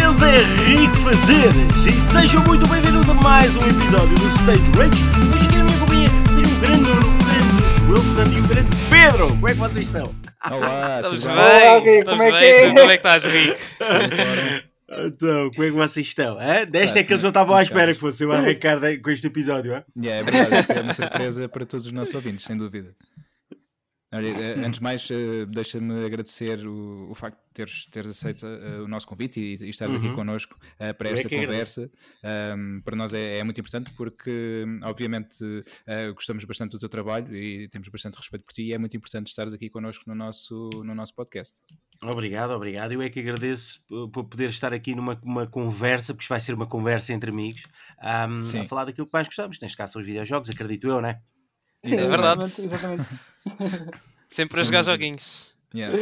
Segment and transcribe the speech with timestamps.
[0.00, 5.02] vocês é Rico Fazeres e sejam muito bem-vindos a mais um episódio do Stage Rage.
[5.32, 9.28] Hoje aqui na minha companhia tenho um grande um grande Wilson e um grande Pedro.
[9.28, 10.14] Como é que vocês estão?
[10.50, 11.68] Olá, Estamos tudo bem, bem?
[11.68, 12.50] Olá, Rico, estamos como é que bem.
[12.50, 12.68] é?
[12.74, 13.58] Como é que estás, Rico?
[15.06, 16.38] Então, como é que vocês estão?
[16.38, 16.64] hã?
[16.66, 17.94] Desta Tá, é que eles não estavam à tá, espera tá.
[17.94, 19.74] que fosse eu arrancar com este episódio.
[19.74, 19.84] hã?
[19.96, 22.90] Yeah, é verdade, isto é uma surpresa para todos os nossos ouvintes, sem dúvida.
[24.22, 28.80] Eh, antes de mais, eh, deixa-me agradecer o, o facto de teres, teres aceito eh,
[28.80, 30.14] o nosso convite e, e estares aqui Uhum.
[30.14, 31.46] connosco eh, para é esta agradeço.
[31.82, 31.90] conversa.
[32.22, 35.38] Ahm, para nós é, é muito importante porque, obviamente,
[35.86, 38.96] eh, gostamos bastante do teu trabalho e temos bastante respeito por ti e é muito
[38.96, 41.60] importante estares aqui connosco no nosso, no nosso podcast.
[42.02, 42.92] Obrigado, obrigado.
[42.92, 43.80] Eu é que agradeço
[44.12, 47.62] por poder estar aqui numa uma conversa, porque isto vai ser uma conversa entre amigos,
[48.44, 48.60] Sim.
[48.60, 49.58] a falar daquilo que mais gostamos.
[49.60, 51.20] Neste caso são os videojogos, acredito eu, não é?
[51.84, 52.44] Sim, É verdade.
[52.44, 53.04] Exatamente.
[54.30, 55.54] Sempre a Sem jogar joguinhos.
[55.76, 55.92] Yeah.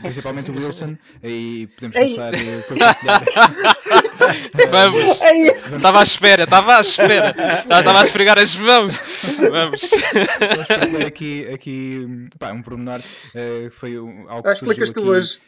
[0.00, 3.22] Principalmente o Wilson, e podemos começar eh, por partilhar.
[4.70, 5.20] Vamos!
[5.76, 7.34] Estava à espera, estava à espera.
[7.62, 8.98] Estava a esfregar as mãos.
[9.50, 9.90] Vamos.
[10.80, 13.00] Vamos aqui, aqui pá, um pormenor.
[13.34, 15.08] eh, foi um- algo que surgiu explicas tu aqui.
[15.10, 15.38] hoje.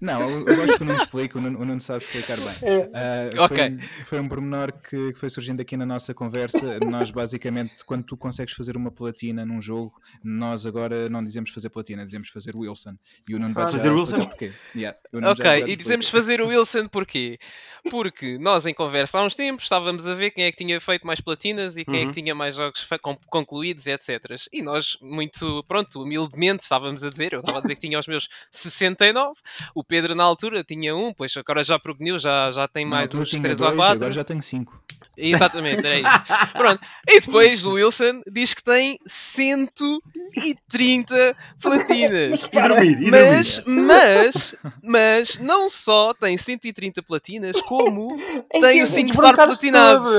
[0.00, 2.68] Não, eu eu gosto que o Nuno explique, o Nuno, o Nuno sabe explicar bem.
[2.68, 2.90] É.
[3.36, 3.56] Ah, Ok.
[3.56, 6.78] foi, um- foi um pormenor que, que foi surgindo aqui na nossa conversa.
[6.80, 9.92] Nós, basicamente, quando tu consegues fazer uma platina num jogo,
[10.24, 12.96] nós agora não dizemos fazer platina, dizemos fazer Wilson.
[13.28, 14.26] E o Nuno vai Fazer já Wilson?
[14.26, 14.52] Porquê.
[14.74, 17.38] Yeah, o Nuno já Ok, e dizemos fazer o Wilson porquê?
[17.88, 21.06] Porque nós em conversa há uns tempos estávamos a ver quem é que tinha feito
[21.06, 22.08] mais platinas e quem é Uhum.
[22.12, 22.86] que tinha mais jogos
[23.26, 24.24] concluídos e etc.
[24.52, 28.06] E nós, muito, pronto, humildemente estávamos a dizer, eu estava a dizer que tinha os
[28.06, 29.34] meus 69,
[29.74, 33.28] o Pedro na altura tinha um, pois agora já progrediu, já, já tem mais uns
[33.30, 33.94] tinha 3 ou dois, 4.
[33.96, 34.80] Agora já tenho cinco.
[35.16, 36.08] Exatamente, era isso.
[36.54, 36.80] Pronto.
[37.08, 42.48] E depois o Wilson diz que tem 130 platinas.
[42.52, 43.80] E dormir, e Mas, dormir.
[43.82, 48.08] mas, mas não só tem 130 platinas, como
[48.50, 50.10] Tem o que- singular desbroncaste platinado.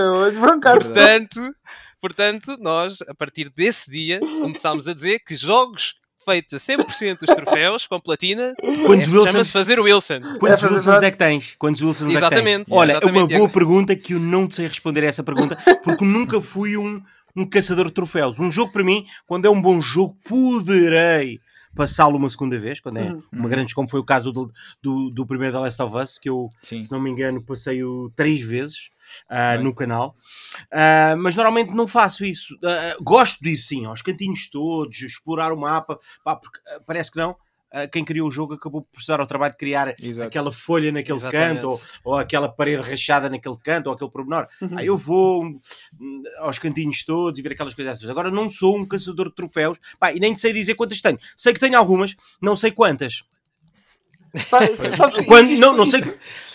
[0.80, 1.56] portanto,
[2.00, 7.36] portanto, nós, a partir desse dia, começámos a dizer que jogos feitos a 100% dos
[7.36, 8.54] troféus com platina
[8.86, 10.22] Quantos é- Wilsons, chama-se fazer o Wilson.
[10.40, 11.56] quantos É, Wilsons é que tens?
[11.58, 12.78] Quantos Wilsons é que Exatamente, tens?
[12.78, 15.58] Olha, é uma exatamente, boa pergunta que eu não te sei responder a essa pergunta,
[15.84, 17.02] porque nunca fui um,
[17.36, 18.40] um caçador de troféus.
[18.40, 21.40] Um jogo para mim, quando é um bom jogo, poderei
[21.76, 23.24] passá-lo uma segunda vez, quando é Uhum.
[23.32, 24.52] uma grande, como foi o caso do,
[24.82, 26.82] do, do primeiro The Last of Us, que eu Sim.
[26.82, 28.90] se não me engano, passei-o três vezes
[29.30, 29.64] Bem.
[29.64, 30.16] no canal.
[30.72, 32.58] Ah, mas normalmente não faço isso.
[32.64, 37.36] Ah, gosto disso sim, aos cantinhos todos, explorar o mapa, pá, porque parece que não.
[37.72, 40.28] Ah, quem criou o jogo acabou por precisar ao trabalho de criar Exato.
[40.28, 41.56] aquela folha naquele Exatamente.
[41.56, 44.48] canto, ou, ou aquela parede rachada naquele canto, ou aquele pormenor.
[44.62, 44.78] Uhum.
[44.78, 47.98] Aí eu vou hum, aos cantinhos todos e ver aquelas coisas.
[47.98, 48.10] todas.
[48.10, 51.18] Agora não sou um caçador de troféus, pá, e nem sei dizer quantas tenho.
[51.38, 53.24] Sei que tenho algumas, não sei quantas.
[55.28, 56.04] Quando, não, não sei,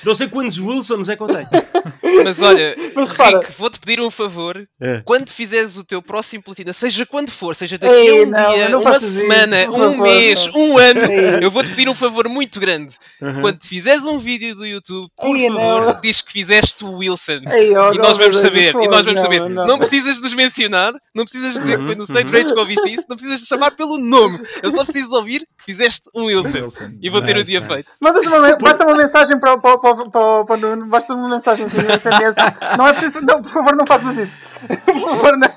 [0.05, 1.47] não sei quantos Wilsons é que eu tenho.
[2.25, 4.67] Mas olha, Mas Rick, vou-te pedir um favor.
[4.81, 5.03] É.
[5.05, 8.55] Quando fizeres o teu próximo platina, seja quando for, seja daqui Ei, a um não,
[8.55, 10.61] dia, uma isso, semana, por um favor, mês, não.
[10.61, 11.45] um ano, Ei.
[11.45, 12.97] eu vou-te pedir um favor muito grande.
[13.41, 16.01] Quando fizeres um vídeo do YouTube, por Ei, favor, não.
[16.01, 17.41] diz que fizeste o Wilson.
[17.53, 19.41] Ei, oh, E nós vamos saber, e nós vamos não, saber.
[19.49, 19.67] não.
[19.67, 22.33] Não precisas nos mencionar, não precisas dizer que foi no Uhum, Stage uhum.
[22.33, 24.41] Rage que ouviste isso, não precisas de chamar pelo nome.
[24.63, 26.65] Eu só preciso ouvir que fizeste um Wilson.
[26.65, 26.91] Wilson.
[27.03, 27.89] E vou ter o Nice, dia nice.
[27.89, 27.99] feito.
[28.03, 30.61] Mandas uma, basta uma mensagem para, o- para, o- para, o- para, o- para o
[30.61, 32.37] Nuno, basta uma mensagem assim no SMS.
[32.79, 34.37] Não é preciso, não, por favor, não faças isso.
[34.85, 35.49] Por favor, não.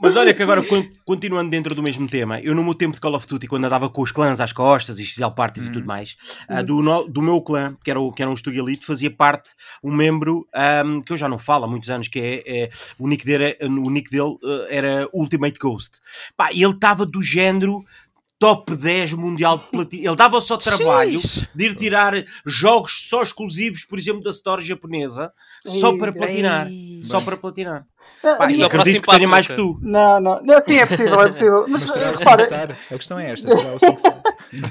[0.00, 3.00] Mas olha que agora, con- continuando dentro do mesmo tema, eu no meu tempo de
[3.00, 5.86] Call of Duty, quando andava com os clãs às costas e XL Parties e tudo
[5.86, 6.16] mais,
[6.48, 9.08] ah, do, no- do meu clã, que era, o, que era um Estúdio Elite, fazia
[9.08, 12.70] parte um membro ahm, que eu já não falo há muitos anos, que é, é-
[12.98, 15.98] o, nick dele, era- o nick dele ah, era Ultimate Ghost.
[16.36, 17.84] Pá, e ele estava do género
[18.38, 20.08] top 10 mundial de platina.
[20.08, 21.20] Ele dava só trabalho
[21.54, 22.14] de ir tirar
[22.46, 25.32] jogos só exclusivos, por exemplo, da Store japonesa,
[25.66, 26.68] só para platinar.
[27.02, 27.84] Só para platinar.
[28.24, 29.78] Ah, Pá, e é o acredito que tenha mais que tu.
[29.82, 31.66] Não, não, não, sim, é possível, é possível.
[31.68, 32.70] Mas, Mas repara, 5 star.
[32.90, 34.22] A questão é esta: tirar o 5 star.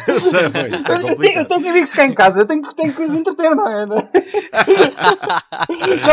[0.08, 1.48] Eu sei, é eu tenho, eu complicado.
[1.48, 3.86] tenho amigos cá em casa, eu tenho, tenho que os entreter, não é?
[3.86, 4.10] não,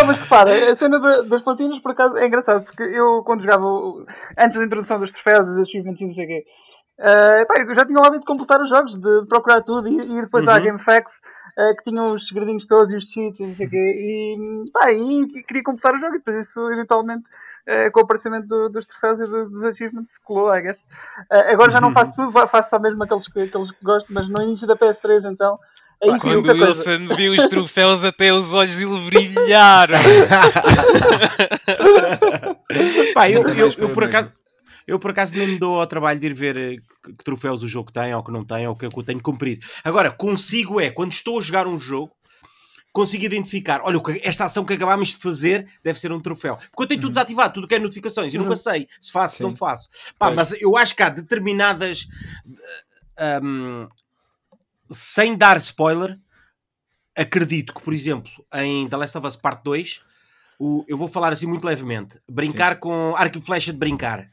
[0.07, 3.65] mas repara, a cena da- das platinas por acaso é engraçado, porque eu quando jogava
[4.39, 6.45] antes da introdução dos troféus, dos achievements e não sei o quê,
[6.99, 9.89] eh, pá, eu já tinha o hábito de completar os jogos, de, de procurar tudo
[9.89, 10.65] e, e ir depois à Uhum.
[10.65, 11.13] GameFAQs
[11.59, 14.71] eh, que tinham os segredinhos todos e os cheats e não sei o quê, e,
[14.73, 17.25] pá, e queria completar o jogo e depois isso eventualmente.
[17.67, 20.79] eh, com o aparecimento do- dos troféus e do- dos achievements, colou, I guess.
[21.51, 24.43] Agora já não faço tudo, faço só mesmo aqueles que, aqueles que gosto, mas no
[24.43, 25.59] início da PS3 então,
[26.03, 26.65] aí Quando o coisa.
[26.67, 29.97] Wilson viu os troféus, até os olhos dele brilharam.
[33.15, 34.31] Pá, eu, eu, eu o por acaso.
[34.87, 37.69] Eu por acaso nem me dou ao trabalho de ir ver eh, que, troféus o
[37.69, 39.59] jogo tem ou que não tem ou que eu tenho que cumprir.
[39.83, 42.13] Agora, consigo é, quando estou a jogar um jogo,
[42.93, 46.57] consigo identificar, olha, esta ação que acabámos de fazer deve ser um troféu.
[46.57, 47.15] Porque eu tenho tudo Uhum.
[47.15, 48.45] desativado, tudo que é notificações, e Uhum.
[48.45, 49.57] nunca sei se faço, se não Sim.
[49.57, 49.89] faço.
[50.19, 52.07] Pá, mas eu acho que há determinadas.
[53.19, 53.89] eh, hum,
[54.91, 56.19] sem dar spoiler,
[57.17, 60.01] acredito que, por exemplo, em The Last of Us Part 2,
[60.59, 64.29] o, eu vou falar assim muito levemente: brincar com arco e flecha de brincar.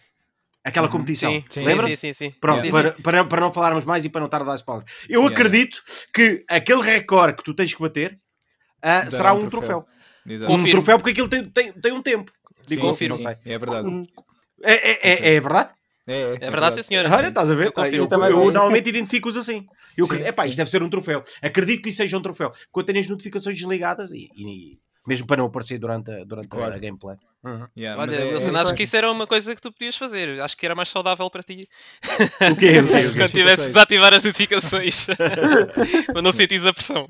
[0.64, 0.92] Aquela Uhum.
[0.92, 1.32] competição.
[1.32, 1.96] Sim, Sim, sim, Lembra-se?
[1.98, 2.36] sim, sim, sim.
[2.40, 2.72] Pronto, Sim, sim.
[2.72, 4.86] para, para, para não falarmos mais e para não estar a dar spoiler.
[5.10, 5.34] Eu Yeah.
[5.36, 5.82] acredito
[6.14, 8.20] que aquele recorde que tu tens que bater
[8.82, 9.86] Dará será um troféu.
[10.28, 10.52] Exato.
[10.52, 10.72] Um Confirmo.
[10.82, 12.32] troféu porque aquilo tem, tem, tem um tempo.
[12.68, 13.36] Sim, Digo, sim, não sei.
[13.46, 13.88] É verdade.
[13.88, 14.04] Uhum.
[14.64, 15.72] É, é, é, é verdade?
[16.08, 17.10] É, é, É verdade, sim, senhora.
[17.16, 17.68] Olha, estás a ver?
[17.68, 18.08] Eu confirmo.
[18.12, 18.52] Eu, eu vai.
[18.52, 19.66] normalmente identifico-os assim.
[19.98, 21.24] Eu, Sim, acredito- epá, isto deve ser um troféu.
[21.42, 22.52] Acredito que isso seja um troféu.
[22.72, 26.74] Quando tenho as notificações desligadas e, e- mesmo para não aparecer durante, a- durante Claro.
[26.76, 27.18] a gameplay.
[27.44, 27.66] Uhum.
[27.76, 29.96] Yeah, mas Olha, é- Wilson, é- acho que isso era uma coisa que tu podias
[29.98, 30.40] fazer.
[30.42, 31.68] Acho que era mais saudável para ti.
[32.52, 32.74] O quê?
[33.18, 35.08] Quando tivesses de ativar as notificações.
[36.14, 37.10] para não sentires a pressão.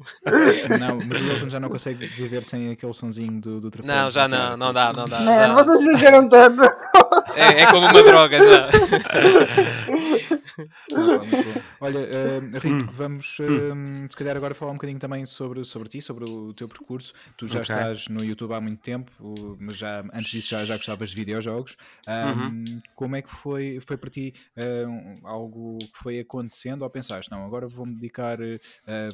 [0.80, 3.94] Não, mas o Wilson já não consegue viver sem aquele sonzinho do, do troféu.
[3.94, 5.20] Não, já não, não dá, não dá.
[5.20, 6.62] Man, vocês viajaram tanto.
[7.36, 8.72] É, é como uma droga já.
[11.80, 12.94] Olha, eh, Rico, Hum.
[12.94, 16.68] vamos eh, se calhar agora falar um bocadinho também sobre, sobre ti, sobre o teu
[16.68, 17.14] percurso.
[17.38, 17.76] Tu já Ok.
[17.76, 19.12] estás no YouTube há muito tempo,
[19.60, 21.76] mas já antes disso já, já gostavas de videojogos.
[22.08, 22.80] Ah, Uhum.
[22.96, 24.34] Como é que foi, foi para ti
[24.88, 28.38] um- algo que foi acontecendo ou pensaste, não, agora vou-me dedicar,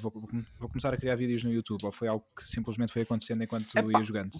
[0.01, 2.91] vou, vou com- vou começar a criar vídeos no YouTube ou foi algo que simplesmente
[2.93, 4.31] foi acontecendo enquanto tu Epá, ias jogando?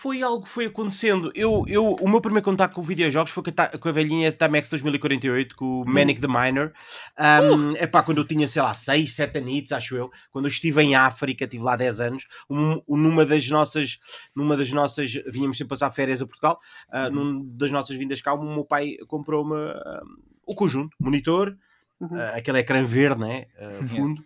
[0.00, 1.32] Foi algo que foi acontecendo.
[1.34, 5.80] Eu, eu, o meu primeiro contato com videojogos foi com a, velhinha Tamex 2048, com
[5.80, 6.72] o Manic the Miner.
[7.18, 10.08] Um, epá, quando eu tinha, sei lá, 6, 7 anitos, acho eu.
[10.30, 12.28] Quando eu estive em África, estive lá 10 anos.
[12.48, 13.98] Um, um- numa das nossas,
[14.36, 16.60] numa das nossas, vínhamos sempre passar férias a Portugal.
[16.92, 20.16] Uh, numa das nossas vindas cá, o meu pai comprou-me um,
[20.46, 21.56] o conjunto, monitor,
[22.00, 22.16] Uhum.
[22.16, 23.46] uh, aquele ecrã verde, né?
[23.56, 23.88] Uh, Yeah.
[23.88, 24.24] fundo,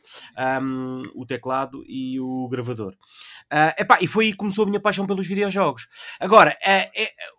[0.63, 2.93] um, o teclado e o gravador.
[3.53, 5.87] Uh, epá, e foi aí que começou a minha paixão pelos videojogos.
[6.21, 6.91] Agora, é-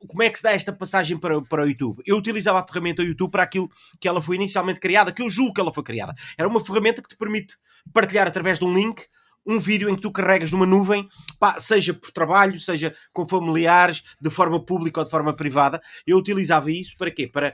[0.07, 2.01] como é que se dá esta passagem para, para o YouTube?
[2.05, 3.69] Eu utilizava a ferramenta YouTube para aquilo
[3.99, 6.13] que ela foi inicialmente criada, que eu julgo que ela foi criada.
[6.37, 7.57] Era uma ferramenta que te permite
[7.93, 9.03] partilhar através de um link
[9.45, 11.07] um vídeo em que tu carregas numa nuvem,
[11.37, 15.81] pá, seja por trabalho, seja com familiares, de forma pública ou de forma privada.
[16.07, 17.27] Eu utilizava isso para quê?
[17.27, 17.53] Para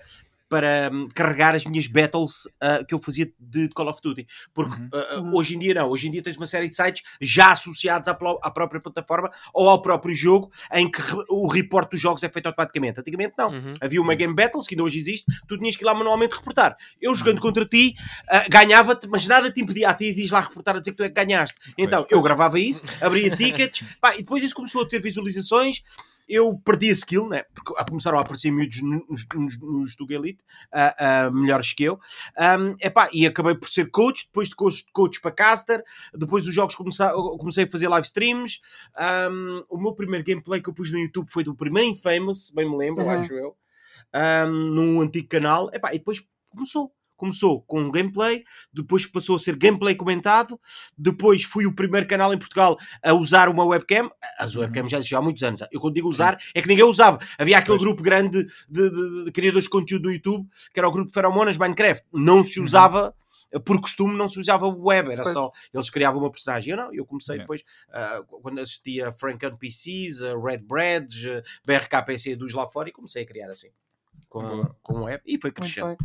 [0.49, 4.27] para hum, carregar as minhas battles ah, que eu fazia de Call of Duty.
[4.53, 4.89] Porque Uhum.
[4.93, 5.35] ah, Uhum.
[5.35, 5.89] hoje em dia não.
[5.89, 8.11] Hoje em dia tens uma série de sites já associados à,
[8.41, 12.29] à própria plataforma ou ao próprio jogo em que re- o report dos jogos é
[12.29, 12.99] feito automaticamente.
[12.99, 13.51] Antigamente não.
[13.51, 13.73] Uhum.
[13.79, 16.75] Havia uma Game Battles, que ainda hoje existe, tu tinhas que ir lá manualmente reportar.
[16.99, 17.93] Eu jogando contra ti,
[18.27, 20.97] ah, ganhava-te, mas nada te impedia a ti de ir lá reportar a dizer que
[20.97, 21.55] tu é que ganhaste.
[21.77, 25.83] Então, eu gravava isso, abria tickets, pá, e depois isso começou a ter visualizações.
[26.29, 27.43] Eu perdi a skill, né?
[27.55, 31.99] Porque começaram a aparecer miúdos nos, nos, nos Tuga Elite, ah, ah, melhores que eu.
[32.37, 35.83] Um, epá, e acabei por ser coach, depois de coach, coach para caster,
[36.13, 38.59] depois os jogos comecei, comecei a fazer live streams.
[39.31, 42.69] Um, o meu primeiro gameplay que eu pus no YouTube foi do primeiro Infamous, bem
[42.69, 43.09] me lembro, Uhum.
[43.09, 43.57] acho eu,
[44.47, 45.69] um, num antigo canal.
[45.73, 46.93] Epá, e depois começou.
[47.19, 48.43] Começou com gameplay,
[48.73, 50.57] depois passou a ser gameplay comentado,
[50.97, 54.09] depois fui o primeiro canal em Portugal a usar uma webcam.
[54.37, 55.59] As webcams já existiam há muitos anos.
[55.71, 57.19] Eu quando digo usar, é que ninguém usava.
[57.37, 57.81] Havia aquele Pois.
[57.81, 61.13] grupo grande de, de- de criadores de conteúdo no YouTube, que era o grupo de
[61.13, 62.05] Feromonas Minecraft.
[62.13, 62.65] Não se Uhum.
[62.65, 63.13] usava
[63.65, 65.33] por costume não se usava web, era Pois.
[65.33, 66.69] só eles criavam uma personagem.
[66.71, 67.43] Eu não, eu comecei Yeah.
[67.43, 72.89] depois ah, quando assistia a Frank NPCs, a Red Breads, a BRKPC dos lá fora
[72.89, 73.69] e comecei a criar assim
[74.29, 74.75] com, Boa.
[74.83, 75.97] com web e foi Muito crescendo.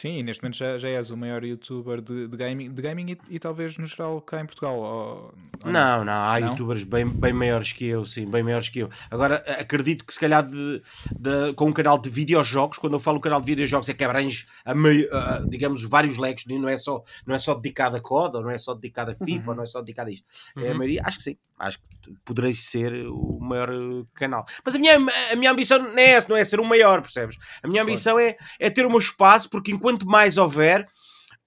[0.00, 3.10] Sim, e neste momento já, já és o maior youtuber de, de gaming, de gaming
[3.10, 4.76] e, e talvez no geral cá em Portugal.
[4.76, 6.50] ou- ou Não, não, há Não?
[6.50, 8.88] youtubers bem, bem maiores que eu, sim, bem maiores que eu.
[9.10, 10.80] Agora, acredito que se calhar de,
[11.18, 14.46] de- com um canal de videojogos, quando eu falo canal de videojogos é que abrange,
[14.64, 18.36] a mei- a- digamos, vários leques, não é, só, não é só dedicado a COD,
[18.36, 19.48] ou não é só dedicado a FIFA, Uhum.
[19.48, 20.24] ou não é só dedicado a isto.
[20.58, 20.78] É a Uhum.
[20.78, 21.84] maioria, acho que sim, acho que
[22.24, 24.44] poderei ser o maior eh, canal.
[24.64, 24.96] Mas a minha,
[25.32, 27.36] a minha ambição não é essa, não é ser o maior, percebes?
[27.62, 27.90] A minha Claro.
[27.90, 30.86] ambição é, é ter o meu espaço, porque enquanto mais houver,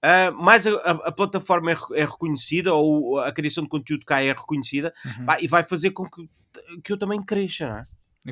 [0.02, 4.20] ah, mais a, a- a plataforma é, é reconhecida ou a criação de conteúdo cá
[4.22, 5.26] é reconhecida Uhum.
[5.26, 6.28] pá, e vai fazer com que,
[6.84, 7.84] que eu também cresça, não é?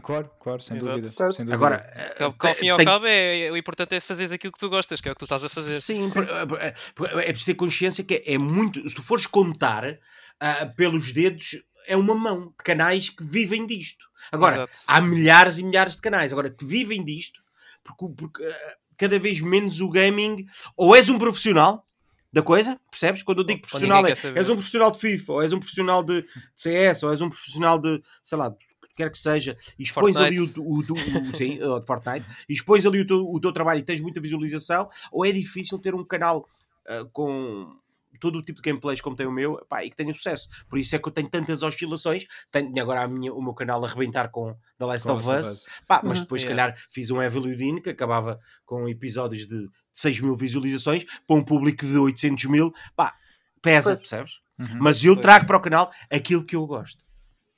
[0.02, 0.98] Claro, claro, sem Exato.
[0.98, 1.08] dúvida.
[1.12, 1.32] Certo.
[1.34, 1.54] sem dúvida.
[1.56, 4.58] Agora, ao- que ao fim e ao cabo, é, o importante é fazeres aquilo que
[4.60, 5.80] tu gostas, que é o que tu estás a fazer.
[5.80, 6.22] Sim, por-
[6.60, 8.88] é, é, é preciso ter consciência que é, é muito.
[8.88, 9.98] Se tu fores contar
[10.38, 11.56] ah, pelos dedos,
[11.90, 14.06] é uma mão de canais que vivem disto.
[14.30, 14.72] Agora, Exato.
[14.86, 17.40] há milhares e milhares de canais agora que vivem disto
[17.82, 21.86] porque, porque, ah, cada vez menos o gaming ou és um profissional
[22.32, 23.22] da coisa, percebes?
[23.22, 26.22] Quando eu digo profissional, é, és um profissional de FIFA, ou és um profissional de,
[26.22, 28.54] de CS, ou és um profissional de, sei lá,
[28.94, 32.86] quer que seja, e expões ali o, o, o, o- sim, de Fortnite, e expões
[32.86, 36.04] ali o teu, o teu trabalho e tens muita visualização, ou é difícil ter um
[36.04, 36.46] canal
[36.86, 37.74] ah, com
[38.20, 40.48] todo o tipo de gameplays como tem o meu pá, e que tenha sucesso.
[40.68, 42.26] Por isso é que eu tenho tantas oscilações.
[42.50, 45.64] Tenho agora a minha, o meu canal a arrebentar com The Last Com of Us,
[45.88, 46.24] pá, mas Uhum.
[46.24, 46.70] depois, se Yeah.
[46.72, 51.42] calhar, fiz um Evil Within que acabava com episódios de 6 mil visualizações para um
[51.42, 53.14] público de 800 mil, pá,
[53.62, 53.98] pesa, Pois.
[54.00, 54.40] percebes?
[54.58, 54.78] Uhum.
[54.80, 55.22] Mas eu Pois.
[55.22, 57.02] trago para o canal aquilo que eu gosto.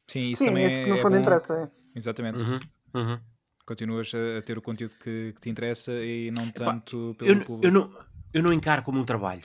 [0.06, 1.18] Sim, isso Sim, também é isso que no é fundo bom.
[1.20, 1.54] interessa.
[1.54, 1.98] É.
[1.98, 2.40] Exatamente.
[2.42, 2.58] Uhum,
[2.94, 3.20] uhum.
[3.64, 7.44] Continuas a ter o conteúdo que, que te interessa e não Epá, tanto pelo eu,
[7.44, 7.60] público.
[7.66, 7.90] eu, não,
[8.34, 9.44] eu não encaro como um trabalho.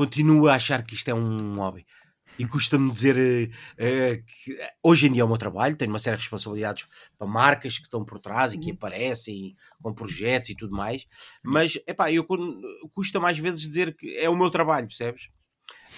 [0.00, 1.84] Continuo a achar que isto é um hobby.
[2.38, 3.18] E custa-me dizer
[3.76, 6.86] eh, que eh, hoje em dia é o meu trabalho, tenho uma série de responsabilidades
[7.18, 8.76] para marcas que estão por trás e que Uhum.
[8.76, 11.06] aparecem com projetos e tudo mais,
[11.44, 12.26] mas epá, eu
[12.94, 15.28] custa mais vezes dizer que é o meu trabalho, percebes?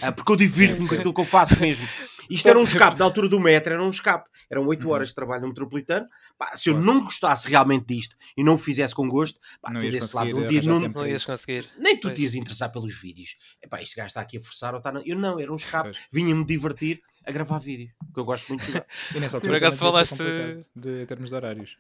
[0.01, 1.87] Ah, porque eu divirto-me com aquilo que eu faço mesmo.
[2.31, 4.31] Isto era um escape, na altura do metro, era um escape.
[4.51, 4.91] Eram 8 Uhum.
[4.93, 6.07] horas de trabalho no metropolitano.
[6.39, 6.87] Pá, se eu Claro.
[6.87, 10.15] não gostasse realmente disto e não o fizesse com gosto, pá, Não ter ias esse
[10.17, 11.69] lado um dia não, Não ias conseguir.
[11.79, 12.15] nem tu Pois.
[12.15, 13.37] te ias interessar pelos vídeos.
[13.63, 14.93] Epá, este gajo está aqui a forçar ou está.
[14.93, 15.97] na- Eu não, era um escape.
[16.13, 18.87] Vinha-me divertir a gravar vídeo, que eu gosto muito de jogar.
[19.15, 21.77] E nessa Por altura acaso devia ser falaste- de em termos de horários.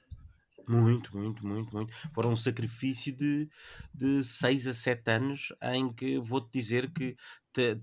[0.68, 1.92] Muito, muito, muito, muito.
[2.14, 3.48] Foram um sacrifício de,
[3.92, 7.16] de 6 a 7 anos em que vou-te dizer que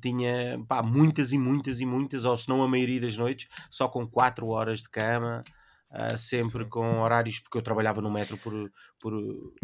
[0.02, 3.88] tinha pá, muitas e muitas e muitas, ou se não a maioria das noites, só
[3.88, 5.44] com 4 horas de cama,
[5.92, 8.54] ah, sempre com horários, porque eu trabalhava no metro por,
[9.00, 9.14] por,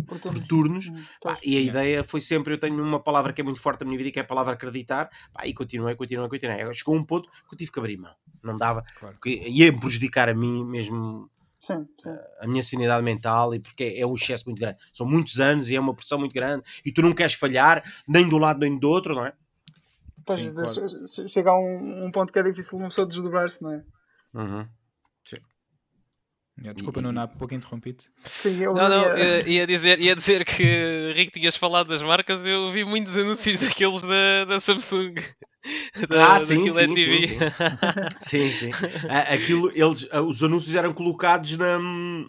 [0.07, 0.47] Por por turnos.
[0.47, 0.85] turnos.
[0.89, 3.81] Hum, Pá, e a ideia foi sempre, eu tenho uma palavra que é muito forte
[3.81, 6.73] na minha vida, que é a palavra acreditar, pá, e continuei, continuei, continuei.
[6.73, 8.15] Chegou um ponto que eu tive que abrir mão.
[8.43, 9.19] Não dava, Claro.
[9.25, 11.29] ia prejudicar a mim mesmo,
[11.65, 12.09] Sim, sim.
[12.39, 14.77] a minha sanidade mental, e porque é um excesso muito grande.
[14.93, 18.27] São muitos anos e é uma pressão muito grande, e tu não queres falhar, nem
[18.27, 19.33] de um lado nem do outro, não é?
[20.25, 20.73] Pois, Sim, claro.
[20.89, 23.83] che- che- chega a um, um ponto que é difícil uma pessoa desdobrar-se, não é?
[24.33, 24.67] Uhum.
[26.57, 28.09] Yeah, desculpa, Nuno, há pouco interrompi-te.
[28.23, 32.01] Sim, eu Não, não, ia- ia, ia dizer, ia dizer que Rico tinhas falado das
[32.01, 35.15] marcas, eu vi muitos anúncios daqueles da, da Samsung.
[36.11, 37.27] Ah, sim, é sim, TV.
[37.27, 37.39] sim,
[38.19, 38.69] Sim, sim.
[39.09, 41.79] Ah, Aquilo, eles, ah, os anúncios eram colocados na,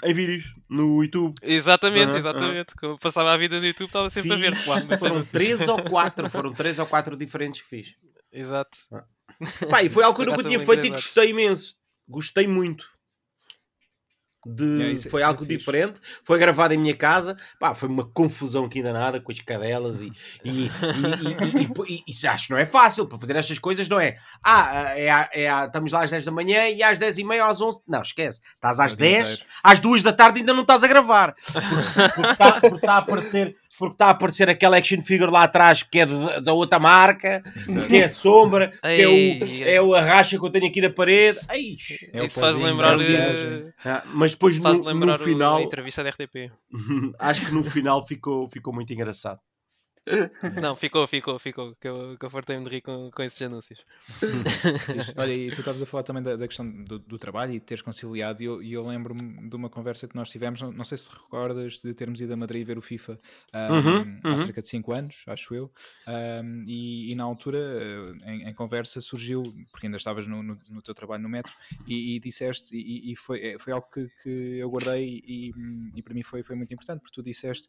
[0.04, 1.35] em vídeos no YouTube.
[1.42, 2.75] exatamente, Aham, exatamente.
[2.76, 5.68] Como eu passava a vida no YouTube, estava sempre a ver Fiz- claro, foram três
[5.68, 7.94] ou quatro, foram três ou quatro diferentes que fiz.
[8.32, 8.78] Exato.
[9.70, 11.75] Pá, e foi algo que eu nunca tinha feito e gostei imenso.
[12.08, 12.85] Gostei muito.
[14.48, 15.56] De, Yeah, isso é- foi é algo fixe.
[15.56, 16.00] diferente.
[16.22, 17.36] Foi gravado em minha casa.
[17.58, 20.12] Pá, foi uma confusão que ainda nada com as cadelas e,
[20.44, 20.70] e,
[21.88, 24.16] e, e, acho que não é fácil para fazer estas coisas, não é?
[24.44, 25.08] Ah, é,
[25.44, 27.80] é, estamos lá às 10 da manhã e às 10 e meia às 11.
[27.88, 28.40] Não, esquece.
[28.54, 29.50] Estás às O dia 10, inteiro.
[29.62, 31.34] às 2 da tarde ainda não estás a gravar.
[31.34, 33.56] Porque- está tá a aparecer.
[33.78, 37.42] Porque está a aparecer aquela action figure lá atrás que é do- da outra marca,
[37.56, 37.87] Exato.
[37.88, 40.80] que é a sombra, que é, o, é o- a racha que eu tenho aqui
[40.80, 41.38] na parede.
[41.49, 41.76] Ai,
[42.12, 43.73] É o Isso faz lembrar, eh, viagem.
[43.85, 46.50] ah, mas depois faz no, lembrar no o- final, a entrevista da RTP.
[47.18, 49.40] acho que no final ficou, ficou muito engraçado.
[50.60, 51.75] Não, ficou, ficou, ficou.
[51.80, 53.84] Que eu, que eu fartei-me de rir com, com esses anúncios.
[55.16, 57.64] Olha, e tu estavas a falar também da, da questão do, do trabalho e de
[57.64, 60.98] teres conciliado, e eu, eu lembro-me de uma conversa que nós tivemos, não, não sei
[60.98, 63.18] se recordas de termos ido a Madrid ver o FIFA
[63.54, 64.38] um, Uhum, há uhum.
[64.38, 65.70] cerca de 5 anos, acho eu,
[66.08, 70.58] um, e, e na altura, eh, em, em conversa, surgiu, porque ainda estavas no, no,
[70.68, 71.52] no teu trabalho no metro,
[71.86, 75.52] e, e disseste, e, e foi, eh, foi algo que, que eu guardei e,
[75.94, 77.68] e para mim foi, foi muito importante, porque tu disseste,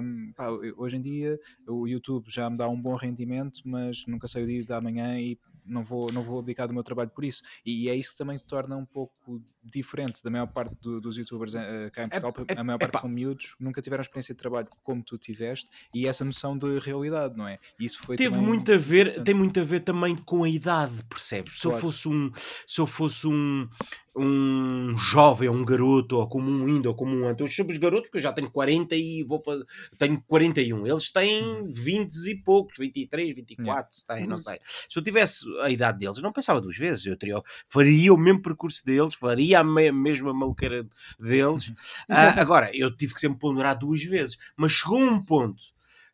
[0.00, 4.28] um, pá, hoje em dia o YouTube já me dá um bom rendimento, mas nunca
[4.28, 7.24] sei o dia da manhã e não vou, não vou abdicar do meu trabalho por
[7.24, 7.42] isso.
[7.64, 11.54] E é isso que também torna um pouco diferente da maior parte do- dos youtubers
[11.54, 12.32] eh, cá em Portugal.
[12.32, 13.00] porque é- a maior parte epá.
[13.00, 17.36] são miúdos, nunca tiveram experiência de trabalho como tu tiveste e essa noção de realidade,
[17.36, 17.56] não é?
[17.80, 19.24] Isso foi Teve muito a ver, importante.
[19.24, 21.58] tem muito a ver também com a idade, percebes?
[21.58, 21.82] Se eu Claro.
[21.86, 22.30] fosse um,
[22.66, 23.68] se eu fosse um,
[24.16, 27.78] um jovem, um garoto, ou como um indo, ou como um antes, eu chamo os
[27.78, 29.64] garotos porque eu já tenho 40 e vou fazer,
[29.98, 30.86] tenho 41.
[30.86, 34.42] Eles têm 20 e poucos, 23, 24, se têm, não Uhum.
[34.42, 34.58] sei.
[34.88, 38.40] Se eu tivesse a idade deles, não pensava duas vezes, eu teria, faria o mesmo
[38.42, 40.86] percurso deles, faria a me- mesma maluqueira
[41.18, 41.72] deles.
[42.08, 45.62] Ah, agora, eu tive que sempre ponderar duas vezes, mas chegou um ponto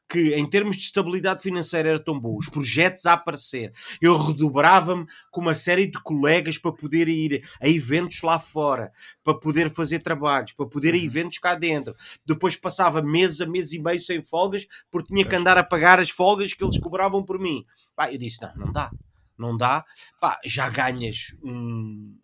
[0.09, 5.07] que em termos de estabilidade financeira era tão bom, os projetos a aparecer, eu redobrava-me
[5.31, 8.91] com uma série de colegas para poder ir a eventos lá fora,
[9.23, 11.05] para poder fazer trabalhos, para poder ir a Uhum.
[11.07, 11.95] eventos cá dentro.
[12.27, 16.01] Depois passava meses a mês e meio sem folgas, porque tinha que andar a pagar
[16.01, 17.65] as folgas que eles cobravam por mim.
[17.95, 18.91] Pá, eu disse, não, não dá,
[19.39, 19.85] não dá.
[20.21, 22.17] Pá, já ganhas um,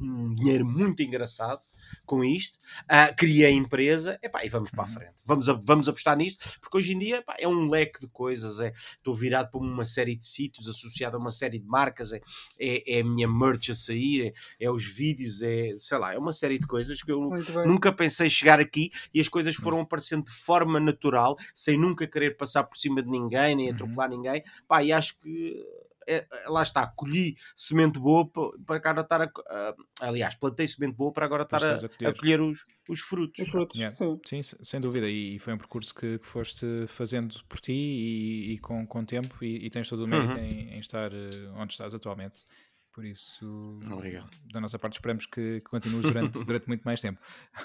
[0.00, 1.60] um dinheiro muito engraçado.
[2.06, 4.92] com isto, uh, criei a empresa, epá, e vamos para a Uhum.
[4.92, 5.12] frente.
[5.24, 8.60] Vamos, a- vamos apostar nisto, porque hoje em dia epá, é um leque de coisas.
[8.60, 12.20] É, estou virado para uma série de sítios associado a uma série de marcas, é,
[12.58, 16.18] é, é a minha merch a sair, é, é os vídeos, é sei lá, é
[16.18, 17.30] uma série de coisas que eu
[17.66, 22.36] nunca pensei chegar aqui e as coisas foram aparecendo de forma natural, sem nunca querer
[22.36, 23.74] passar por cima de ninguém, nem Uhum.
[23.74, 24.42] atropelar ninguém.
[24.68, 25.62] Pá, e acho que
[26.06, 30.66] é- é- lá está, colhi semente boa pa- para agora estar a, a- aliás, plantei
[30.66, 32.40] semente boa para agora estar a, a a colher.
[32.40, 33.38] os, os frutos.
[33.44, 33.76] Os frutos.
[33.78, 33.96] Yeah.
[33.96, 34.20] Sim.
[34.24, 38.52] Sim, se- sem dúvida, e foi um percurso que, que foste fazendo por ti e,
[38.54, 40.38] e com, com tempo, e, e tens todo o mérito Uhum.
[40.44, 42.38] em, em estar eh, onde estás atualmente.
[42.94, 44.28] Por isso, Obrigado.
[44.52, 47.18] da nossa parte, esperamos que, que continues durante, durante muito mais tempo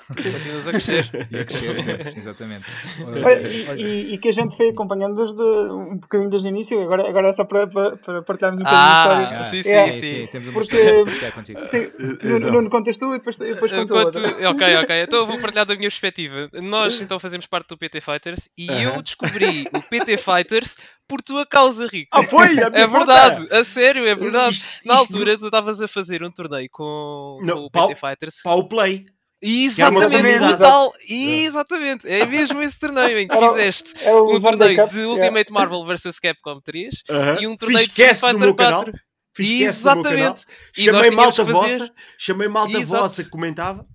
[0.07, 1.27] Continuas a crescer.
[1.29, 2.65] e a crescer sempre, exatamente.
[3.05, 3.41] Olha,
[3.75, 7.09] e, e- e que a gente foi acompanhando desde um bocadinho desde o início, agora,
[7.09, 9.45] agora é só para, para, para partilharmos um bocadinho Ah, história.
[9.51, 9.91] sim, sim, É.
[10.01, 10.27] sim.
[10.31, 11.59] temos uma Porque- história contigo.
[11.67, 11.91] Sim,
[12.25, 14.49] Nuno, Nuno, contas tu e depois, depois conto outra.
[14.49, 15.01] Ok, ok.
[15.03, 16.49] Então eu vou partilhar da minha perspectiva.
[16.53, 19.01] Nós então fazemos parte do PT Fighters e eu Aham.
[19.01, 22.09] descobri o PT Fighters por tua causa, Rico.
[22.11, 22.47] Ah, foi?
[22.73, 24.55] É verdade, a sério, é verdade.
[24.55, 27.87] Isto- Na isto- altura tu estavas a fazer um torneio com, Não, com o pau-
[27.87, 28.41] PT Fighters.
[28.43, 29.05] Para o play.
[29.41, 30.57] Exatamente, o comunidade.
[30.59, 30.93] tal.
[31.07, 34.89] Exatamente, é mesmo esse torneio em que Era fizeste Era o um Sunday torneio Cup.
[34.91, 35.13] de yeah.
[35.13, 37.37] Ultimate Marvel vs Capcom 3 Aham.
[37.41, 38.83] e um torneio Fiz de Street Fighter meu canal.
[38.85, 38.99] 4.
[39.35, 40.15] Fiz cast no meu canal.
[40.33, 40.45] Exatamente.
[40.73, 41.91] Chamei malta fazer- vossa.
[42.17, 43.01] Chamei malta Exato.
[43.01, 43.85] vossa que comentava.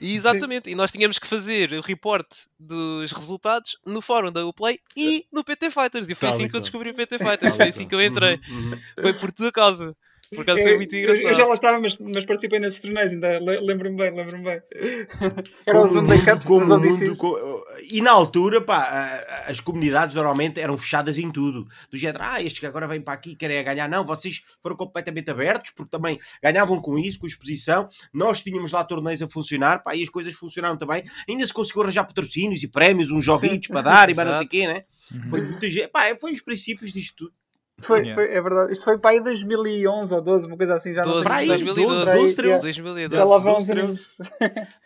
[0.00, 2.26] Exatamente, e nós tínhamos que fazer o report
[2.58, 6.08] dos resultados no fórum da Uplay e no PT Fighters.
[6.08, 6.62] E foi Tal assim e que eu qual.
[6.62, 8.40] descobri o PT Fighters, foi assim que eu entrei.
[8.48, 8.80] Uhum, uhum.
[9.00, 9.96] Foi por tua causa.
[10.30, 11.48] Por acaso foi muito Eu- eu- já engraçado.
[11.48, 14.60] lá estava, mas, mas participei nesses torneios, ainda le- lembro-me bem, lembro-me bem.
[15.66, 20.60] Era o Como Sunday Cups como mundo- co- E na altura, pá, as comunidades normalmente
[20.60, 21.64] eram fechadas em tudo.
[21.90, 23.88] Do género, ah, estes que agora vêm para aqui querem ganhar.
[23.88, 27.88] Não, vocês foram completamente abertos, porque também ganhavam com isso, com exposição.
[28.12, 31.02] Nós tínhamos lá torneios a funcionar, pá, e as coisas funcionaram também.
[31.28, 34.46] Ainda se conseguiu arranjar patrocínios e prémios, uns joguitos para dar e para não sei
[34.46, 34.84] o quê, né?
[35.12, 35.30] Uhum.
[35.30, 35.88] Foi muita gente.
[35.88, 37.32] Pá, foi os princípios disto tudo.
[37.80, 38.14] Foi, Yeah.
[38.14, 38.72] foi, é verdade.
[38.72, 41.46] Isto foi para aí 2011 ou 12, uma coisa assim, já não 12, Para aí,
[41.46, 42.62] tenho 2012, 12, 12, 13.
[42.62, 43.16] 2012.
[43.16, 44.10] Já lá vão 12, uns aninhos.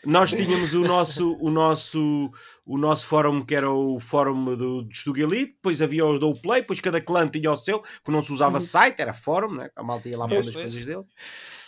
[0.04, 2.30] Nós tínhamos o nosso, o nosso,
[2.66, 6.60] o nosso fórum que era o fórum do, do Elite, depois havia o do Play,
[6.60, 8.60] depois cada clã tinha o seu, porque não se usava Uhum.
[8.60, 9.70] site, era fórum, né?
[9.74, 11.04] a malta ia lá Pois, para as coisas dele.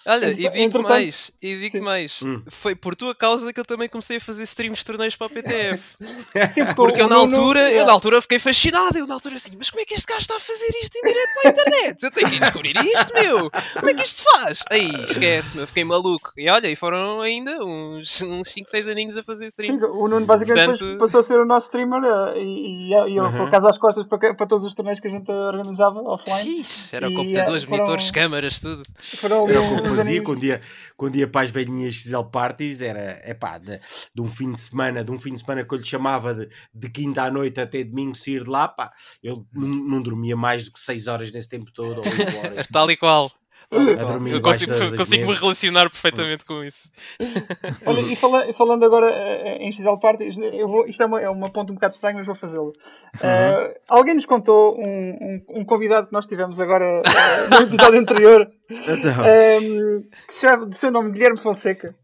[0.07, 1.81] Olha, e entretanto- mais, e Sim.
[1.81, 2.43] mais, Hum.
[2.49, 5.31] foi por tua causa que eu também comecei a fazer streams de torneios para o
[5.31, 5.83] PTF.
[6.53, 7.87] Sim, porque eu na Nuno- altura, eu yeah.
[7.87, 10.37] na altura fiquei fascinado, eu na altura assim, mas como é que este gajo está
[10.37, 12.03] a fazer isto em direto para a internet?
[12.05, 13.51] Eu tenho que ir descobrir isto, meu!
[13.51, 14.61] Como é que isto se faz?
[14.71, 16.33] Aí, esquece-me, eu fiquei maluco.
[16.37, 19.79] E olha, e foram ainda uns, uns 5, 6 aninhos a fazer stream.
[19.79, 22.89] Sim, o Nuno basicamente Portanto- depois passou a ser o nosso streamer eh, e, e,
[22.91, 23.33] e eu, Uhum.
[23.39, 26.61] por acaso, às costas para, para todos os torneios que a gente organizava offline.
[26.61, 28.83] Ixi, era E, computadores, eh, foram- monitores, câmaras, tudo.
[28.99, 29.47] Foram
[29.97, 30.27] fazia aninhos.
[30.27, 30.61] quando ia,
[30.97, 33.81] quando ia para as velhinhas XL Parties, era epá, de,
[34.15, 36.49] de um fim de semana, de um fim de semana que eu lhe chamava de,
[36.73, 40.65] de quinta à noite até domingo sair de lá, pá, eu não, não dormia mais
[40.65, 42.69] do que 6 horas nesse tempo todo, ou 8 horas.
[42.69, 43.31] Tal e qual.
[43.71, 46.91] Dormir Eu consigo, da- consigo me relacionar perfeitamente com isso.
[47.87, 51.29] Olha, e fala- falando agora eh, em XL Parties, eu vou, isto é uma, é
[51.29, 52.73] uma ponta um bocado estranha, mas vou fazê-lo.
[53.23, 58.01] Eh, alguém nos contou um, um, um convidado que nós tivemos agora eh, no episódio
[58.01, 61.95] anterior, Então, ehm, que se chama de seu nome Guilherme Fonseca.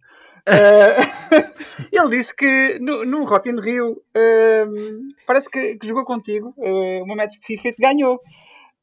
[0.46, 0.96] Eh,
[1.92, 7.00] ele disse que no, no Rock in Rio ehm, parece que, que jogou contigo eh,
[7.04, 8.18] uma match de FIFA e te ganhou.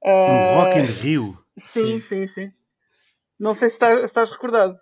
[0.04, 1.38] no Eh, Rock in Rio.
[1.58, 2.52] Sim, sim, sim.
[3.39, 4.76] Não sei se estás, se estás recordado.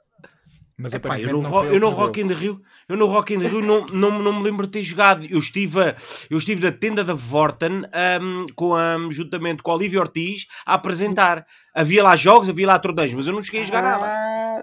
[0.77, 3.33] Mas Epá, eu aparentemente no, não eu no que Rock in Rio, eu no Rock
[3.33, 5.25] in Rio não, não, não me lembro de ter jogado.
[5.25, 5.95] Eu estive, a-
[6.29, 10.73] eu estive na tenda da Vorten ahm, com a, juntamente com a Olivia Ortiz a
[10.73, 11.45] apresentar.
[11.73, 14.05] Havia lá jogos, havia lá torneios, mas eu não cheguei a jogar nada.
[14.05, 14.61] Ah,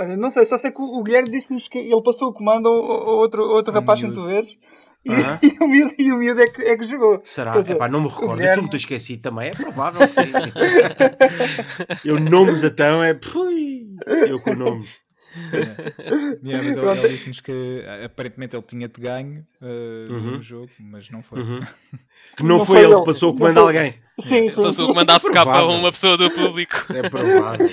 [0.00, 3.08] olha, não sei, só sei que o Guilherme disse-nos que ele passou o comando ao
[3.08, 4.18] ao outro, outro Um rapaz miúdo.
[4.18, 4.26] tu
[5.10, 5.42] veres.
[5.42, 7.20] E, e o miúdo, e o miúdo é, que, é que jogou.
[7.24, 7.58] Será?
[7.60, 8.42] Dizer, Epá, não me recordo.
[8.42, 9.48] Eu sou muito esquecido também.
[9.48, 10.32] É provável que sim.
[12.04, 13.14] eu nomes então é.
[13.14, 13.86] Pui,
[14.28, 14.90] eu com nomes.
[16.44, 19.66] Yeah, mas ele, ele disse-nos que ah, aparentemente ele tinha-te ganho ah,
[20.10, 20.32] Uhum.
[20.36, 21.40] no jogo, mas não foi.
[21.40, 21.60] Uhum.
[22.36, 23.94] Que não, Não foi foi ele que passou o comando a alguém.
[24.20, 24.54] Sim, sim.
[24.54, 25.70] Passou o comando a capa a Provável.
[25.70, 26.86] uma pessoa do público.
[26.94, 27.68] É provável.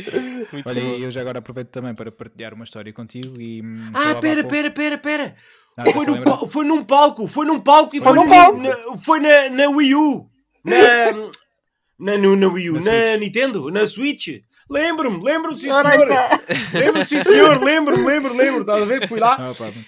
[0.52, 0.94] Muito Olha, bom.
[0.96, 3.62] e eu já agora aproveito também para partilhar uma história contigo e.
[3.62, 5.36] hum, Ah, pera, pera, pera, pera.
[5.76, 6.36] Ah, Foi, estás-te a no lembrar?
[6.38, 8.58] pal- foi num palco, foi num palco e Foi foi, num na, palco.
[8.62, 10.30] na- foi na, na Wii U.
[10.64, 10.76] Na,
[11.98, 13.16] na, no- na Wii U, Na na.
[13.16, 14.28] Nintendo, na Switch.
[14.70, 15.84] Lembro-me, lembro-me, sim senhor.
[15.84, 16.40] está.
[16.78, 18.60] Lembro-me, sim senhor, lembro-me, lembro, lembro.
[18.60, 19.34] Estás a ver que fui lá?
[19.34, 19.86] Ah, pá, muito.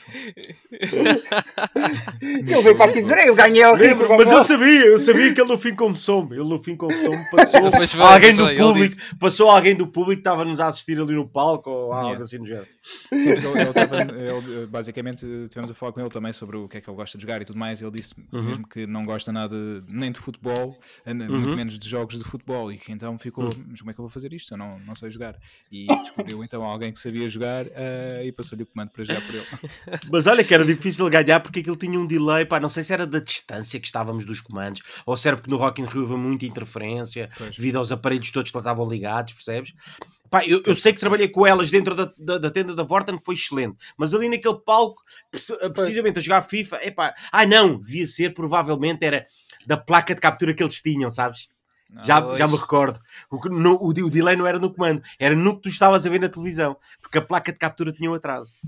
[2.21, 4.17] Ele veio para aqui dizer, eu ganhei ao Lembro, Rico.
[4.19, 6.35] mas eu sabia, eu sabia que ele no fim confessou-me.
[6.37, 10.61] Ele no fim confessou-me, passou foi, alguém do público, passou alguém do público que estava-nos
[10.61, 12.25] a assistir ali no palco ou algo Yeah.
[12.25, 12.67] assim do género.
[12.83, 16.79] Sim, ele, ele tava- ele, basicamente tivemos a falar com ele também sobre o que
[16.79, 17.81] é que ele gosta de jogar e tudo mais.
[17.81, 18.43] Ele disse Uhum.
[18.43, 19.55] mesmo que não gosta nada
[19.89, 21.57] nem de futebol, eh, muito Uhum.
[21.57, 22.73] menos de jogos de futebol.
[22.73, 24.53] E que então ficou, mas como é que eu vou fazer isto?
[24.53, 25.37] Eu não, não sei jogar.
[25.71, 29.35] E descobriu então alguém que sabia jogar eh, e passou-lhe o comando para jogar por
[29.35, 29.47] ele.
[30.11, 32.93] Mas olha que era difícil ganhar porque aquilo tinha um delay, pá, não sei se
[32.93, 36.05] era da distância que estávamos dos comandos, ou se era porque no Rock in Rio
[36.05, 37.57] havia muita interferência, Pois.
[37.57, 39.73] devido aos aparelhos todos que lá estavam ligados, percebes?
[40.31, 43.19] Pá, eu, eu sei que trabalhei com elas dentro da, da, da tenda da Vorten,
[43.19, 47.79] que foi excelente, mas ali naquele palco, preci- precisamente a jogar FIFA, epá, ah não,
[47.79, 49.27] devia ser, provavelmente era
[49.67, 51.49] da placa de captura que eles tinham, sabes?
[52.05, 52.99] Já, já me recordo.
[53.31, 56.11] O, no- o, o delay não era no comando, era no que tu estavas a
[56.11, 58.59] ver na televisão, porque a placa de captura tinha um atraso.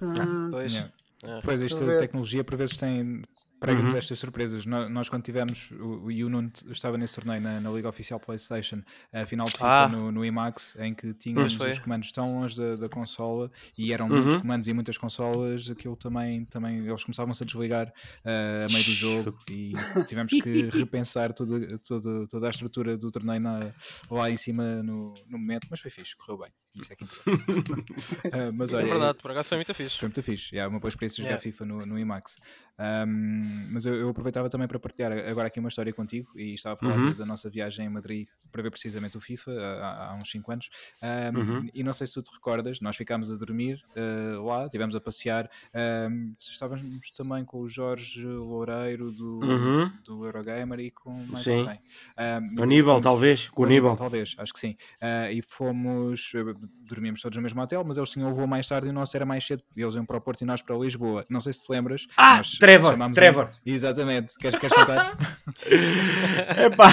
[0.00, 0.72] Hum, Pois.
[0.72, 0.92] Yeah.
[1.24, 1.40] Ah.
[1.42, 1.98] Pois, Estou esta a ver.
[1.98, 3.22] tecnologia por vezes tem
[3.64, 3.98] prega-nos Uhum.
[3.98, 4.66] estas surpresas.
[4.66, 8.82] No- Nós, quando tivemos, o, o Yunon estava nesse torneio na, na Liga Oficial PlayStation,
[9.12, 9.88] a final de FIFA Ah.
[9.88, 14.08] no, no IMAX, em que tínhamos os comandos tão longe da, da consola e eram
[14.08, 14.40] muitos Uhum.
[14.42, 17.92] comandos e muitas consolas, aquilo também, também eles começavam-se a desligar
[18.24, 19.72] ah, a meio do jogo e
[20.08, 23.72] tivemos que repensar tudo, tudo- toda a estrutura do torneio na-
[24.10, 26.50] lá em cima no, no momento, mas foi fixe, correu bem.
[26.74, 27.04] Isso é que.
[28.32, 29.98] Ah, mas É olha, verdade, por acaso foi muito fixe.
[29.98, 31.42] foi muito fixe, é uma boa experiência jogar Yeah.
[31.42, 32.36] FIFA no, no IMAX.
[32.78, 36.74] Ahm, mas eu, eu aproveitava também para partilhar agora aqui uma história contigo e estava
[36.74, 37.14] a falar Uhum.
[37.14, 40.68] da- nossa viagem em Madrid para ver precisamente o FIFA há, há- uns 5 anos.
[41.02, 41.68] Ahm, Uhum.
[41.72, 45.00] E não sei se tu te recordas, nós ficámos a dormir ah, lá, estivemos a
[45.00, 45.48] passear.
[45.72, 49.90] ahm, estávamos também com o Jorge Loureiro do, Uhum.
[50.04, 51.60] do Eurogamer e com mais Sim.
[51.60, 51.80] alguém.
[52.18, 53.96] E O fomos- talvez, com o Aníbal.
[53.96, 54.76] talvez, acho que sim.
[55.00, 56.40] Ah, e fomos, eh,
[56.86, 59.16] dormíamos todos no mesmo hotel, mas eles tinham o voo mais tarde e o nosso
[59.16, 59.62] era mais cedo.
[59.76, 61.24] Eles iam para o Porto e nós para Lisboa.
[61.28, 62.06] Não sei se te lembras.
[62.16, 63.44] Ah, nós Trevor, chamámos Trevor.
[63.66, 64.34] um- Exatamente.
[64.38, 65.38] Queres, queres contar?
[66.66, 66.90] Epá,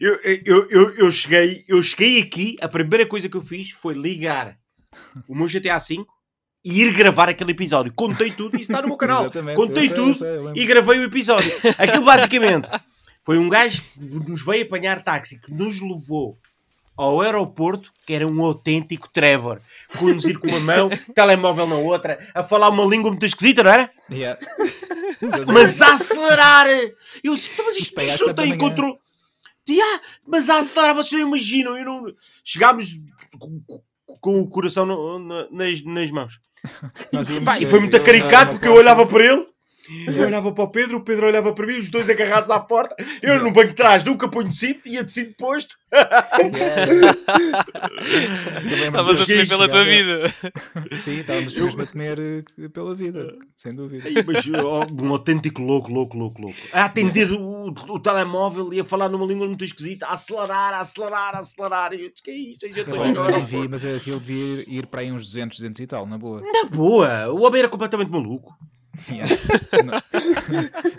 [0.00, 3.94] eu, eu, eu, eu, cheguei, eu cheguei aqui, a primeira coisa que eu fiz foi
[3.94, 4.56] ligar
[5.28, 6.04] o meu GTA V
[6.64, 7.92] e ir gravar aquele episódio.
[7.94, 9.22] Contei tudo e isso está no meu canal.
[9.24, 11.52] Exatamente, Contei sei, tudo sei, e gravei o episódio.
[11.78, 12.68] Aquilo basicamente
[13.24, 16.38] foi um gajo que nos veio apanhar táxi, que nos levou
[16.96, 19.60] ao aeroporto, que era um autêntico Trevor.
[19.98, 23.90] Conduzir com uma mão, telemóvel na outra, a falar uma língua muito esquisita, não era?
[24.10, 24.38] Yeah.
[25.52, 26.66] Mas a acelerar.
[27.22, 28.98] Eu disse, "Então, mas isto, isto não tem amanhã." controle.
[30.26, 31.76] Mas a acelerar, vocês não imaginam.
[31.78, 32.04] Eu não...
[32.44, 32.96] Chegámos
[33.38, 36.38] com, o coração no- na- nas, nas mãos.
[37.12, 39.46] Íamos, Pá, e foi muito caricato porque eu olhava para ele.
[40.06, 42.94] Eu olhava para o Pedro, o Pedro olhava para mim, os dois agarrados à porta.
[43.20, 45.76] Eu no banco de trás nunca ponho de cinto, ia de cinto posto.
[48.86, 50.34] Estavas a sofrer pela tua vida.
[50.96, 54.08] Sim, estávamos mesmo a temer eh, pela vida, sem dúvida.
[54.26, 56.56] Mas, ó, um autêntico louco, louco, louco, louco.
[56.72, 60.78] A atender o, o telemóvel e a falar numa língua muito esquisita, a acelerar, a
[60.78, 61.92] acelerar, a acelerar.
[61.92, 62.66] E eu disse, que é isto?
[62.66, 65.00] Eu já estou a Eu chegar ao nem aeroporto." vi, mas aquilo devia ir para
[65.00, 66.40] aí uns 200, 200 e tal, na boa.
[66.40, 68.54] Na boa, o homem era completamente maluco.
[69.10, 70.02] Yeah.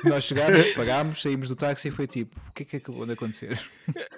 [0.03, 3.13] Nós chegámos, pagámos, saímos do táxi e foi tipo: o que é que acabou de
[3.13, 3.59] acontecer?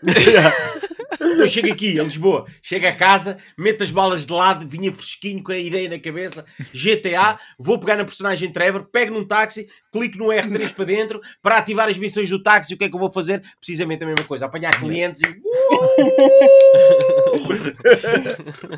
[1.19, 5.43] Eu chego aqui a Lisboa, chego a casa, meto as balas de lado, vinha fresquinho
[5.43, 10.17] com a ideia na cabeça, GTA, vou pegar na personagem Trevor, pego num táxi, clico
[10.17, 12.99] no R3 para dentro, para ativar as missões do táxi, o que é que eu
[12.99, 13.41] vou fazer?
[13.59, 15.41] Precisamente a mesma coisa, apanhar clientes e...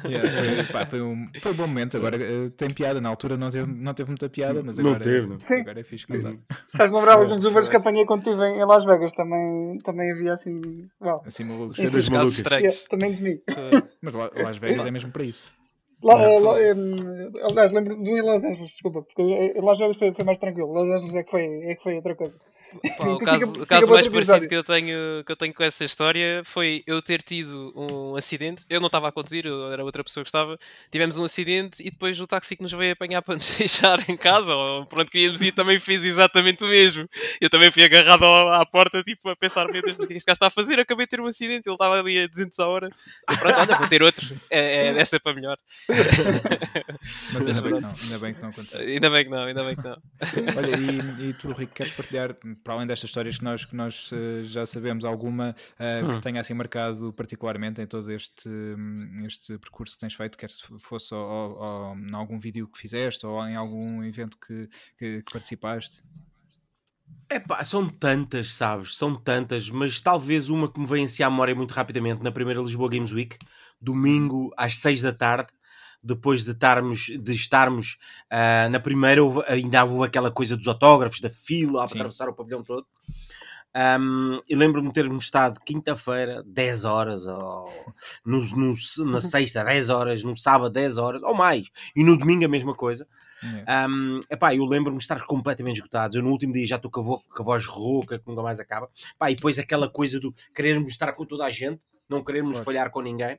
[0.08, 1.98] Yeah, foi, pá, foi um, foi um bom momento.
[1.98, 3.02] Agora eh, tem piada.
[3.02, 5.40] Na altura não teve, não teve muita piada, mas Não agora, teve, não.
[5.40, 5.62] Sim.
[5.62, 6.34] agora é fixe contar.
[6.76, 7.44] Faz lembrar alguns.
[7.46, 9.12] Ubers que apanhei quando estive em Las Vegas.
[9.14, 10.62] Também, também havia assim.
[11.02, 11.24] Uau.
[11.26, 11.74] Assim maluco.
[11.74, 12.40] Cenas malucas.
[12.40, 13.40] Yeah, também de mim.
[14.02, 15.54] Mas lá- Las Vegas é mesmo para isso.
[16.04, 19.80] Lá, Não, eh, lá, aliás, lembro de um em Los Angeles, desculpa, porque em Las
[19.80, 20.72] Vegas foi, foi mais tranquilo.
[20.72, 22.36] Los Angeles é que foi, é que foi outra coisa.
[22.98, 25.64] Pá, o caso, fica o caso mais parecido que eu, tenho, que eu tenho com
[25.64, 28.66] essa história foi eu ter tido um acidente.
[28.70, 30.58] Eu não estava a conduzir, eu era outra pessoa que estava.
[30.92, 34.18] Tivemos um acidente e depois o táxi que nos veio apanhar para nos deixar em
[34.18, 37.08] casa, ou para onde queríamos ir, também fez exatamente o mesmo.
[37.40, 40.14] Eu também fui agarrado ao- à porta, tipo, a pensar: meu Deus, mas o que
[40.16, 40.80] este gajo está a fazer?
[40.80, 42.90] Acabei de ter um acidente, ele estava ali a 200 a hora.
[43.32, 44.40] E pronto, olha, vou ter outro.
[44.50, 45.58] É, é desta para melhor.
[47.34, 48.80] Mas ainda bem que não, ainda bem que não aconteceu.
[48.80, 49.98] Ainda bem que não, ainda bem que não.
[50.58, 50.76] Olha,
[51.24, 54.44] e, e tu, Rico, queres partilhar, para além destas histórias que nós, que nós eh,
[54.44, 56.12] já sabemos, alguma eh, Hum.
[56.14, 60.50] que tenha assim marcado particularmente em todo este, hum, este percurso que tens feito, quer
[60.52, 64.68] se fosse ao- ao- em algum vídeo que fizeste ou em algum evento que,
[64.98, 66.02] que- que participaste?
[67.30, 68.96] Epá, são tantas, sabes?
[68.96, 72.62] São tantas, mas talvez uma que me vem assim à memória muito rapidamente na primeira
[72.62, 73.38] Lisboa Games Week,
[73.82, 75.52] domingo às 6 da tarde,
[76.08, 77.98] depois de estarmos, de estarmos
[78.32, 82.64] uh, na primeira, ainda houve aquela coisa dos autógrafos, da fila, a atravessar o pavilhão
[82.64, 82.86] todo.
[83.76, 87.72] Um, e lembro-me de termos estado quinta-feira, 10 horas, ou
[88.26, 88.74] no, no,
[89.06, 92.74] na sexta, 10 horas, no sábado, 10 horas, ou mais, e no domingo a mesma
[92.74, 93.08] coisa.
[93.88, 96.16] Um, epá, eu lembro-me de estar completamente esgotados.
[96.16, 98.42] Eu no último dia já estou com a, voz, com a voz rouca, que nunca
[98.42, 98.90] mais acaba.
[99.14, 102.66] Epá, e depois aquela coisa do querermos estar com toda a gente não queremos claro.
[102.66, 103.36] falhar com ninguém.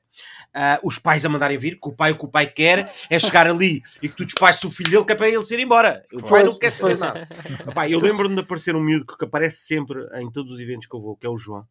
[0.55, 3.19] Uh, os pais a mandarem vir, que o pai o que o pai quer é
[3.19, 6.05] chegar ali e que tu despachas o filho dele que é para ele ser embora.
[6.13, 7.29] O pai não quer saber nada.
[7.69, 10.95] Epá, eu lembro-me de aparecer um miúdo que aparece sempre em todos os eventos que
[10.95, 11.67] eu vou, que é o João.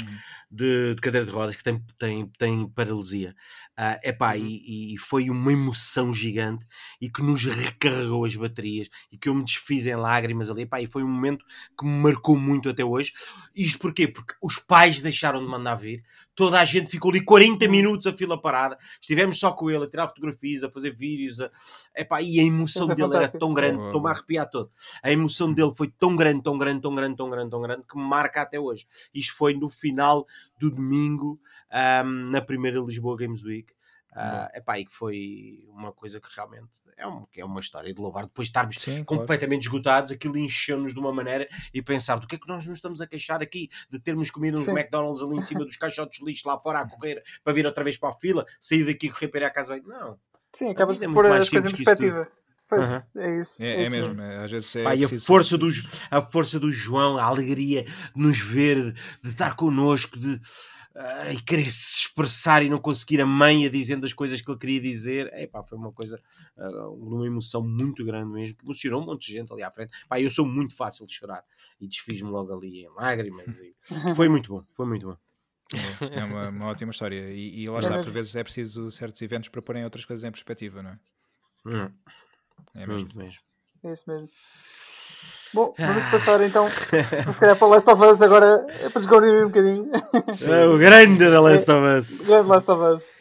[0.00, 0.18] Uhum.
[0.50, 3.34] De, de, cadeira de rodas que tem, tem, tem paralisia.
[3.78, 4.44] Uh, epá, uhum.
[4.44, 6.66] e, e foi uma emoção gigante
[7.00, 10.62] e que nos recarregou as baterias e que eu me desfiz em lágrimas ali.
[10.62, 11.44] Epá, e foi um momento
[11.78, 13.12] que me marcou muito até hoje.
[13.54, 14.06] Isto porquê?
[14.06, 16.04] Porque os pais deixaram de mandar vir,
[16.36, 18.78] toda a gente ficou ali 40 minutos a fila parada.
[19.00, 21.40] Estivemos só com ele a tirar fotografias, a fazer vídeos.
[21.40, 21.50] A...
[21.96, 24.70] Epá, e a emoção é dele era tão grande, estou-me a arrepiar todo.
[25.02, 27.96] A emoção dele foi tão grande, tão grande, tão grande, tão grande, tão grande, que
[27.96, 28.86] me marca até hoje.
[29.12, 30.26] Isto foi no final
[30.60, 31.40] do domingo
[32.04, 33.72] um, na primeira Lisboa Games Week.
[34.16, 38.00] Uh, epá, e que foi uma coisa que realmente é, um, é uma história de
[38.00, 38.24] louvar.
[38.24, 39.76] Depois de estarmos Sim, completamente claro.
[39.76, 43.02] esgotados, aquilo encheu-nos de uma maneira e pensar do que é que nós nos estamos
[43.02, 44.70] a queixar aqui de termos comido uns Sim.
[44.70, 47.84] McDonald's ali em cima dos caixotes de lixo lá fora a correr para vir outra
[47.84, 49.78] vez para a fila, sair daqui e correr para ir à casa.
[49.84, 50.18] Não.
[50.54, 52.28] Sim, acabas de é pôr as coisas em perspectiva.
[52.68, 53.02] Pois, uhum.
[53.16, 53.62] é isso.
[53.62, 55.68] É, é, é mesmo, é, às vezes é Pá, a, força do,
[56.10, 60.40] a força do João, a alegria de nos ver, de estar connosco, de
[60.96, 64.58] uh, e querer se expressar e não conseguir a manha dizendo as coisas que ele
[64.58, 65.32] queria dizer.
[65.34, 66.20] Epá, foi uma coisa,
[66.56, 69.92] uh, uma emoção muito grande mesmo, que emocionou um monte de gente ali à frente.
[70.08, 71.44] Pá, eu sou muito fácil de chorar
[71.80, 73.58] e desfiz-me logo ali em lágrimas.
[73.58, 73.74] E...
[74.16, 75.16] foi muito bom, foi muito bom.
[76.12, 77.30] É uma, uma ótima história.
[77.32, 80.30] E, e lá está, por vezes é preciso certos eventos para porem outras coisas em
[80.30, 80.98] perspectiva, não é?
[81.66, 81.92] Hum.
[82.74, 83.10] É mesmo.
[83.14, 83.40] mesmo.
[83.82, 84.28] É isso mesmo.
[85.54, 89.44] Bom, vamos passar então, se calhar para o Last of Us agora, é para descobrir
[89.44, 89.90] um bocadinho.
[90.46, 92.20] É o grande da Last of Us.
[92.20, 93.16] O grande Last of Us.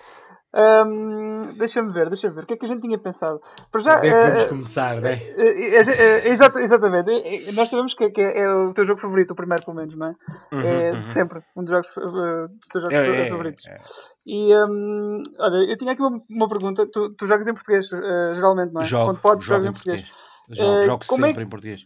[0.56, 2.44] Um, deixa-me ver, deixa-me ver.
[2.44, 3.42] O que é que a gente tinha pensado?
[3.70, 5.16] Para já, é que vamos uh, começar, não é?
[5.16, 7.52] Uh, uh, exatamente.
[7.52, 10.16] Nós sabemos que, que, é o teu jogo favorito, o primeiro, pelo menos, não é?
[10.54, 11.04] Uhum, é uhum.
[11.04, 13.66] sempre um dos, jogos, dos teus jogos é, favoritos.
[13.66, 13.82] É, é.
[14.26, 16.88] E um, olha, eu tinha aqui uma, uma pergunta.
[16.88, 17.90] Tu, tu, jogas em português,
[18.34, 18.86] geralmente, não é?
[18.86, 20.04] Jogo, Quando podes, jogo em português.
[20.04, 20.26] português.
[20.50, 21.86] Jogo, jogo é sempre em português.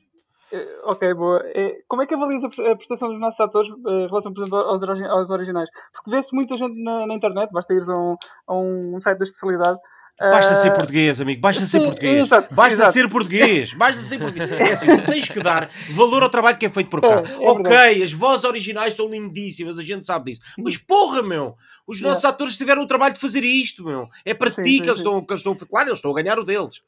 [0.86, 1.44] Ok, boa.
[1.88, 5.30] Como é que avalias a prestação dos nossos atores em relação, por exemplo, aos, aos
[5.30, 5.70] originais?
[5.94, 8.16] Porque vê-se muita gente na, na, internet, basta ir a um,
[8.48, 9.80] a um site da especialidade
[10.20, 11.40] Basta ser ah, português, amigo.
[11.40, 12.26] Basta ser português.
[12.26, 12.92] Exato, basta exato.
[12.92, 13.74] ser português.
[13.74, 14.52] Basta ser português.
[14.52, 17.24] É assim, tu tens que dar valor ao trabalho que é feito por cá.
[17.26, 18.04] É, é ok, verdade.
[18.04, 20.42] as vozes originais são lindíssimas, a gente sabe disso.
[20.58, 21.56] Mas porra, meu,
[21.88, 24.10] os nossos atores tiveram o trabalho de fazer isto, meu.
[24.26, 25.56] É para sim, ti sim, que, eles estão, que eles estão.
[25.56, 26.82] Claro, eles estão a ganhar o deles.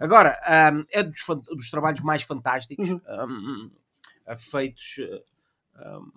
[0.00, 0.40] Agora,
[0.72, 1.20] um, é dos,
[1.54, 3.00] dos, trabalhos mais fantásticos uhum.
[3.06, 4.96] um, feitos.
[5.76, 6.10] Um,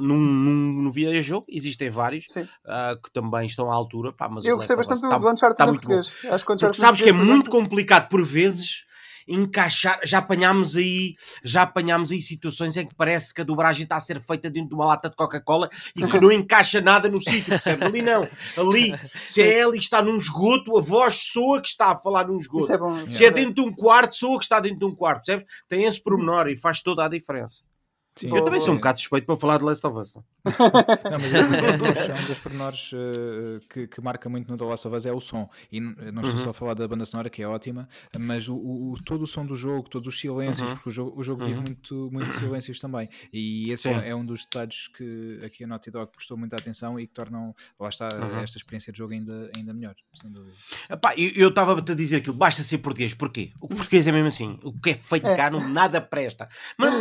[0.00, 4.12] num, num, num videojogo, existem vários uh, que também estão à altura.
[4.12, 6.12] Pá, mas eu gostei bastante do, tá, do Uncharted tá muito português.
[6.32, 8.88] Acho que Porque sabes que é muito complicado por vezes
[9.28, 11.14] encaixar, já apanhámos aí,
[11.44, 14.70] já apanhámos aí situações em que parece que a dobragem está a ser feita dentro
[14.70, 17.86] de uma lata de Coca-Cola e que não encaixa nada no sítio, percebes?
[17.86, 21.98] Ali não, ali, se é e está num esgoto, a voz soa que está a
[21.98, 22.72] falar num esgoto.
[22.72, 24.94] É bom, se é, é dentro de um quarto, soa que está dentro de um
[24.94, 25.46] quarto, percebes?
[25.68, 27.62] Tem esse pormenor e faz toda a diferença.
[28.18, 30.14] Sim, eu também sou um bocado suspeito para falar de Last of Us.
[30.14, 30.24] Não,
[31.20, 34.56] mas é, é, um, dos, é um dos pormenores uh, que, que, marca muito no
[34.56, 35.48] The Last of Us é o som.
[35.70, 36.38] E não estou uhum.
[36.38, 39.46] só a falar da banda sonora, que é ótima, mas o, o, todo o som
[39.46, 40.76] do jogo, todos os silêncios, uhum.
[40.76, 41.48] porque o jogo, o jogo uhum.
[41.48, 43.08] vive muito, muito silêncios também.
[43.32, 46.98] E esse é, é, um dos detalhes que aqui a Naughty Dog prestou muita atenção
[46.98, 48.40] e que tornam, lá está, uhum.
[48.40, 50.56] esta experiência de jogo ainda, ainda melhor, sem dúvida.
[50.90, 53.14] Epá, eu estava a dizer aquilo, basta ser português.
[53.14, 53.52] Porquê?
[53.60, 54.58] O português é mesmo assim.
[54.62, 56.48] O que é feito cá não nada presta.
[56.78, 56.94] Mas,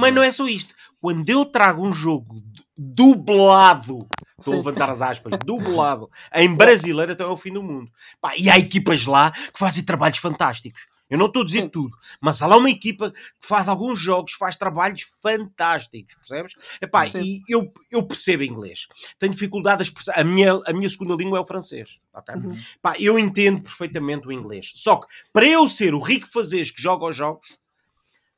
[0.00, 2.40] mas não é só isto quando eu trago um jogo
[2.78, 4.06] dublado,
[4.38, 7.90] estou a levantar as aspas, dublado, em brasileiro até ao fim do mundo.
[8.20, 10.86] Pá, e há equipas lá que fazem trabalhos fantásticos.
[11.10, 14.32] Eu não estou a dizer tudo, mas há lá uma equipa que faz alguns jogos,
[14.32, 16.54] faz trabalhos fantásticos, percebes?
[16.80, 18.86] Epá, e eu, eu percebo inglês.
[19.18, 20.18] Tenho dificuldade a expressar.
[20.18, 21.98] A minha, a minha segunda língua é o francês.
[22.14, 22.36] Okay?
[22.36, 22.52] Uhum.
[22.76, 24.70] Epá, eu entendo perfeitamente o inglês.
[24.74, 27.46] Só que para eu ser o rico fazes que joga os jogos,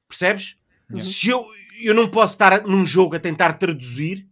[0.09, 0.57] percebes?
[0.99, 1.45] Se eu,
[1.83, 4.27] eu não posso estar num jogo a tentar traduzir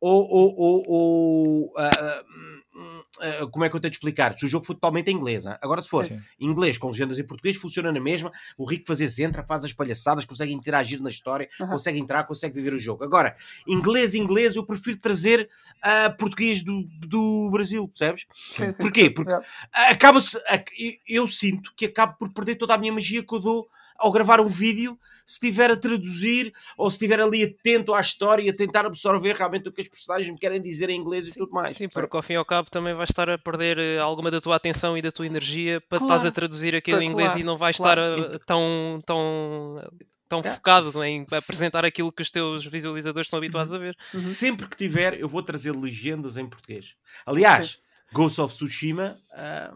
[0.00, 4.36] ou, ou, ou, ou uh, uh, como é que eu tenho de explicar?
[4.38, 5.54] Se o jogo for totalmente em inglês, hein?
[5.62, 6.18] agora se for Sim.
[6.38, 8.30] inglês com legendas em português, funciona na mesma.
[8.58, 11.70] O Rico Fazes entra, faz as palhaçadas, consegue interagir na história, Aham.
[11.70, 13.02] consegue entrar, consegue viver o jogo.
[13.02, 13.34] Agora,
[13.66, 15.48] inglês, inglês, eu prefiro trazer
[15.80, 18.26] a português do, do Brasil, percebes?
[18.34, 18.72] Sim.
[18.78, 19.08] Porquê?
[19.08, 19.32] Porque
[19.72, 20.36] acaba-se.
[20.48, 20.72] ac-
[21.08, 24.10] eu- Eu sinto que acabo por perder toda a minha magia que eu dou ao
[24.12, 28.50] gravar um vídeo se estiver a traduzir ou se estiver ali atento à história e
[28.50, 31.50] a tentar absorver realmente o que as personagens me querem dizer em inglês e tudo
[31.52, 31.74] mais.
[31.76, 34.40] Sim, porque ao fim e ao cabo também vais estar a perder eh, alguma da
[34.40, 36.14] tua atenção e da tua energia para Claro.
[36.14, 38.00] estás a traduzir aquilo em inglês Claro, e não vais claro.
[38.02, 39.90] estar a- tão, tão,
[40.28, 43.96] tão É, focado em se- apresentar aquilo que os teus visualizadores estão habituados a ver.
[44.12, 44.20] Uhum.
[44.20, 46.94] Sempre que tiver, eu vou trazer legendas em português.
[47.24, 47.78] Aliás,
[48.12, 49.16] Ghost of Tsushima.
[49.32, 49.72] ah,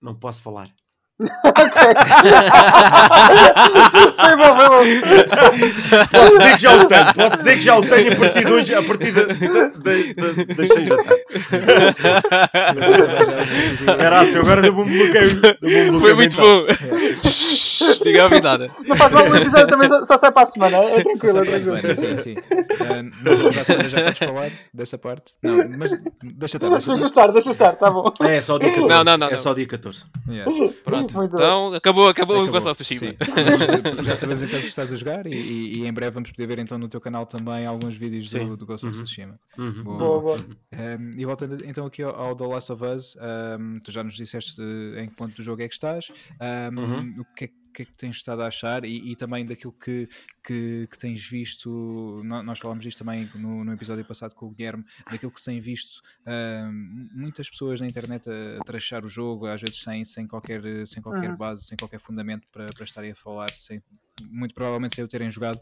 [0.00, 0.70] não posso falar.
[4.16, 4.82] Foi bom, foi bom.
[6.10, 7.14] Posso dizer que já o tenho.
[7.14, 9.34] Posso dizer que já o tenho a partir de hoje, a partir da- da- da-
[9.34, 11.24] da- das 6 da tarde.
[13.98, 15.40] Caraca, agora deu-me um bloqueio.
[15.94, 16.66] um Foi muito bom!
[18.04, 18.70] Diga a nada.
[18.86, 20.76] Não faz mal, o episódio também só, só sai para a semana.
[20.78, 21.94] É tranquilo, é tranquilo.
[21.94, 22.34] sim, sim.
[22.80, 25.32] Ah, não sei se para a semana já podes falar dessa parte.
[25.42, 25.90] Não, mas
[26.22, 27.32] deixa estar, deixa Deixa estar.
[27.32, 28.12] deixa estar, tá bom.
[28.22, 28.88] É só dia 14.
[28.88, 30.04] Não, não, não, é só dia 14.
[30.28, 30.50] Yeah.
[30.84, 31.46] Pronto, Muito bem.
[31.46, 32.52] então acabou, acabou, o Acabou.
[32.60, 33.14] Ghost of Tsushima.
[34.02, 36.58] Já sabemos então que estás a jogar e, e- e em breve vamos poder ver
[36.58, 39.04] então no teu canal também alguns vídeos do, do Ghost of Uhum.
[39.04, 39.40] Tsushima.
[39.58, 39.82] Uhum.
[39.84, 39.98] Boa.
[39.98, 40.36] Boa, boa.
[40.72, 43.16] Um, e voltando então aqui ao, ao The Last of Us,
[43.60, 46.08] um, tu já nos disseste eh, em que ponto do jogo é que estás,
[46.40, 47.14] um, Uhum.
[47.20, 50.08] o que é, que é que tens estado a achar e, e também daquilo que,
[50.44, 54.50] que, que tens visto, nó- nós falámos disto também no, no episódio passado com o
[54.50, 59.08] Guilherme, daquilo que se tem visto um, muitas pessoas na internet a, a trachar o
[59.08, 61.36] jogo, às vezes sem, sem qualquer, sem qualquer Uhum.
[61.36, 63.82] base, sem qualquer fundamento para, para estarem a falar, sem,
[64.30, 65.60] muito provavelmente sem o terem jogado.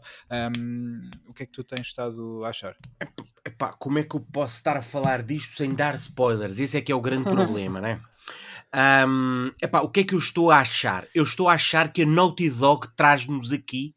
[0.57, 2.75] Um, o que é que tu tens estado a achar?
[3.45, 6.59] Epá, como é que eu posso estar a falar disto sem dar spoilers?
[6.59, 8.01] Esse é que é o grande problema, né?
[8.77, 11.07] Ahm, epá, o que é que eu estou a achar?
[11.15, 13.95] Eu estou a achar que a Naughty Dog traz-nos aqui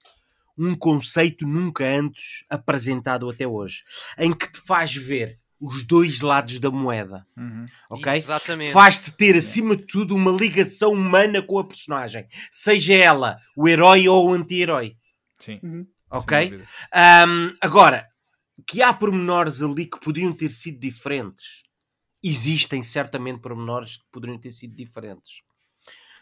[0.56, 3.82] um conceito nunca antes apresentado até hoje,
[4.16, 7.66] em que te faz ver os dois lados da moeda, Uhum.
[7.90, 8.12] ok?
[8.18, 8.72] Exatamente.
[8.72, 14.08] Faz-te ter, acima de tudo, uma ligação humana com a personagem, seja ela o herói
[14.08, 14.94] ou o anti-herói,
[15.40, 15.58] Sim.
[15.60, 15.86] Uhum.
[16.08, 16.60] ok?
[16.94, 18.06] Ahm, agora,
[18.64, 21.66] que há pormenores ali que podiam ter sido diferentes.
[22.22, 25.42] Existem certamente pormenores que poderiam ter sido diferentes.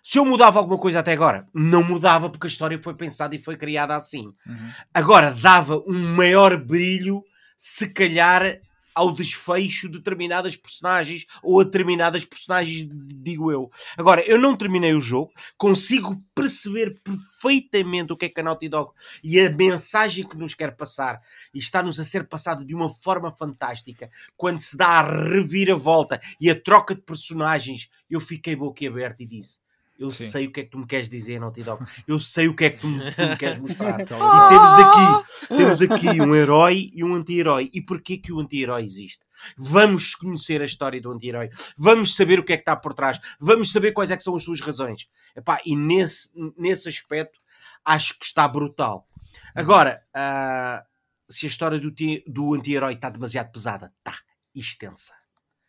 [0.02, 3.42] Se eu mudava alguma coisa até agora, não mudava porque a história foi pensada e
[3.42, 4.26] foi criada assim.
[4.46, 4.70] Uhum.
[4.94, 7.24] Agora, dava um maior brilho,
[7.56, 8.60] se calhar,
[8.96, 13.70] ao desfecho de determinadas personagens ou a determinadas personagens, digo eu.
[13.94, 18.70] Agora, eu não terminei o jogo, consigo perceber perfeitamente o que é que a Naughty
[18.70, 21.20] Dog e a mensagem que nos quer passar
[21.52, 24.10] e está-nos a ser passado de uma forma fantástica.
[24.34, 29.65] Quando se dá a reviravolta e a troca de personagens, eu fiquei boquiaberto e disse.
[29.98, 30.24] Eu Sim.
[30.28, 31.84] sei o que é que tu me queres dizer, Naughty Dog.
[32.06, 33.96] Eu sei o que é que tu me, tu me queres mostrar.
[34.00, 37.70] Então, E temos aqui, temos aqui um herói e um anti-herói.
[37.72, 39.24] E porquê que o anti-herói existe?
[39.56, 41.50] Vamos conhecer a história do anti-herói.
[41.76, 43.18] Vamos saber o que é que está por trás.
[43.40, 45.08] Vamos saber quais é que são as suas razões.
[45.34, 47.38] Epá, e nesse, nesse aspecto,
[47.84, 49.08] acho que está brutal.
[49.54, 50.84] Agora, ah,
[51.28, 51.92] se a história do,
[52.26, 54.18] do anti-herói está demasiado pesada, está
[54.54, 55.14] extensa.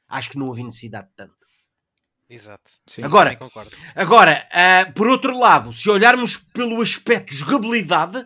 [0.08, 1.47] Acho que não havia necessidade de tanto.
[2.30, 2.72] Exato.
[2.86, 3.02] sim.
[3.04, 3.38] Agora.
[3.96, 8.26] Agora, ah, por outro lado, se olharmos pelo aspecto jogabilidade,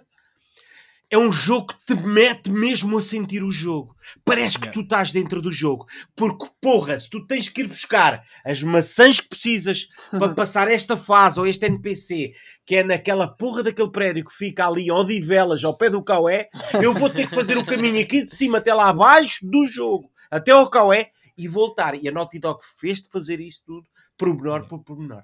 [1.13, 3.93] é um jogo que te mete mesmo a sentir o jogo.
[4.23, 4.73] Parece que Yeah.
[4.73, 5.85] tu estás dentro do jogo.
[6.15, 10.95] Porque, porra, se tu tens que ir buscar as maçãs que precisas para passar esta
[10.95, 12.33] fase ou este NPC,
[12.65, 16.47] que é naquela porra daquele prédio que fica ali em Odivelas, ao pé do Caué,
[16.81, 20.09] eu vou ter que fazer o caminho aqui de cima até lá abaixo do jogo,
[20.31, 21.95] até ao Caué, e voltar.
[22.01, 23.85] E a Naughty Dog fez de fazer isso tudo,
[24.25, 25.23] pormenor por pormenor.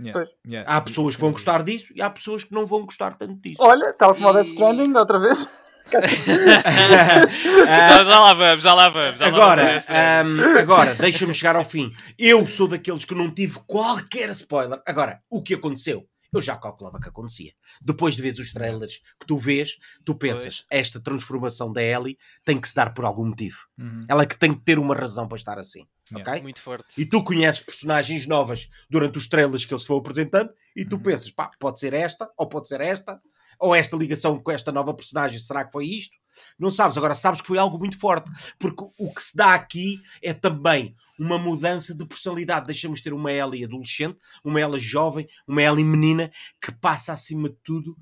[0.00, 0.30] Yeah, Pois.
[0.46, 0.70] yeah.
[0.70, 1.52] Há pessoas que vão dúvida.
[1.52, 3.56] gostar disso e há pessoas que não vão gostar tanto disso.
[3.60, 5.46] Olha, tal como o Death E- Stranding, outra vez.
[5.92, 6.00] Já,
[8.04, 9.18] já lá vamos, já lá vamos.
[9.18, 10.20] Já lá agora, vamos nessa.
[10.20, 11.92] ahm, agora deixa-me chegar ao fim.
[12.18, 14.80] Eu sou daqueles que não tive qualquer spoiler.
[14.86, 16.06] Agora, o que aconteceu?
[16.32, 17.50] Eu já calculava que acontecia.
[17.82, 19.72] Depois de ver os trailers que tu vês,
[20.04, 23.58] tu pensas, esta transformação da Ellie tem que se dar por algum motivo.
[23.76, 24.04] Uhum.
[24.08, 25.84] Ela que tem que ter uma razão para estar assim.
[26.12, 26.30] Yeah.
[26.32, 26.42] Ok?
[26.42, 27.00] Muito forte.
[27.00, 31.02] E tu conheces personagens novas durante os trailers que eles vão apresentando e tu Uhum.
[31.02, 33.20] pensas, pá, pode ser esta, ou pode ser esta,
[33.58, 36.16] ou esta ligação com esta nova personagem, será que foi isto?
[36.58, 40.00] Não sabes, agora sabes que foi algo muito forte, porque o que se dá aqui
[40.22, 42.66] é também uma mudança de personalidade.
[42.66, 47.50] Deixamos de ter uma Ellie adolescente, uma Ellie jovem, uma Ellie menina, que passa acima
[47.50, 47.94] de tudo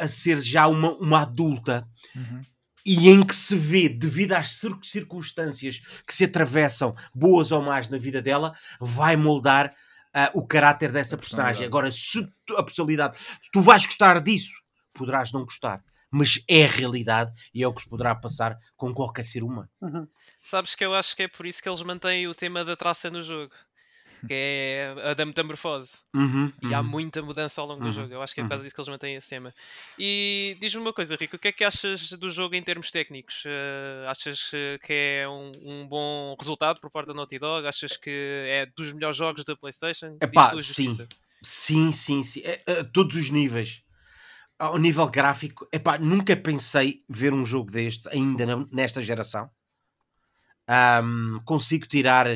[0.00, 1.88] a- a ser já uma, uma adulta.
[2.14, 2.40] Uhum.
[2.86, 7.88] E em que se vê, devido às cir- circunstâncias que se atravessam, boas ou más
[7.88, 9.74] na vida dela, vai moldar
[10.14, 11.66] ah, o caráter dessa personagem.
[11.66, 14.54] Agora, se tu, a personalidade, se tu vais gostar disso,
[14.94, 15.82] poderás não gostar.
[16.08, 19.68] Mas é a realidade e é o que se poderá passar com qualquer ser humano.
[19.82, 20.06] Uhum.
[20.40, 23.10] Sabes que eu acho que é por isso que eles mantêm o tema da traça
[23.10, 23.52] no jogo.
[24.26, 25.98] Que é a da metamorfose.
[26.14, 26.86] Uhum, E há uhum.
[26.86, 28.14] muita mudança ao longo do Uhum, jogo.
[28.14, 28.50] Eu acho que é por uhum.
[28.50, 29.54] causa disso que eles mantêm esse tema.
[29.98, 33.44] E diz-me uma coisa, Rico, o que é que achas do jogo em termos técnicos?
[33.46, 37.66] Eh, achas eh, que é um, um bom resultado por parte da Naughty Dog?
[37.66, 40.18] Achas que é dos melhores jogos da PlayStation?
[40.18, 40.96] Tu a sim.
[41.42, 42.42] Sim, sim, sim.
[42.66, 43.82] A, a todos os níveis.
[44.58, 49.50] Ao nível gráfico, epá, nunca pensei ver um jogo destes ainda nesta geração.
[50.66, 52.26] Ahm, consigo tirar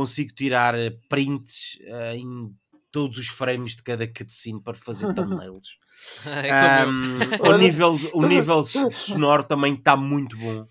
[0.00, 2.50] consigo tirar eh, prints eh, em
[2.90, 5.76] todos os frames de cada cutscene para fazer thumbnails.
[6.26, 6.50] é.
[6.50, 10.66] Ahm, o nível, o nível so- sonoro também está muito bom.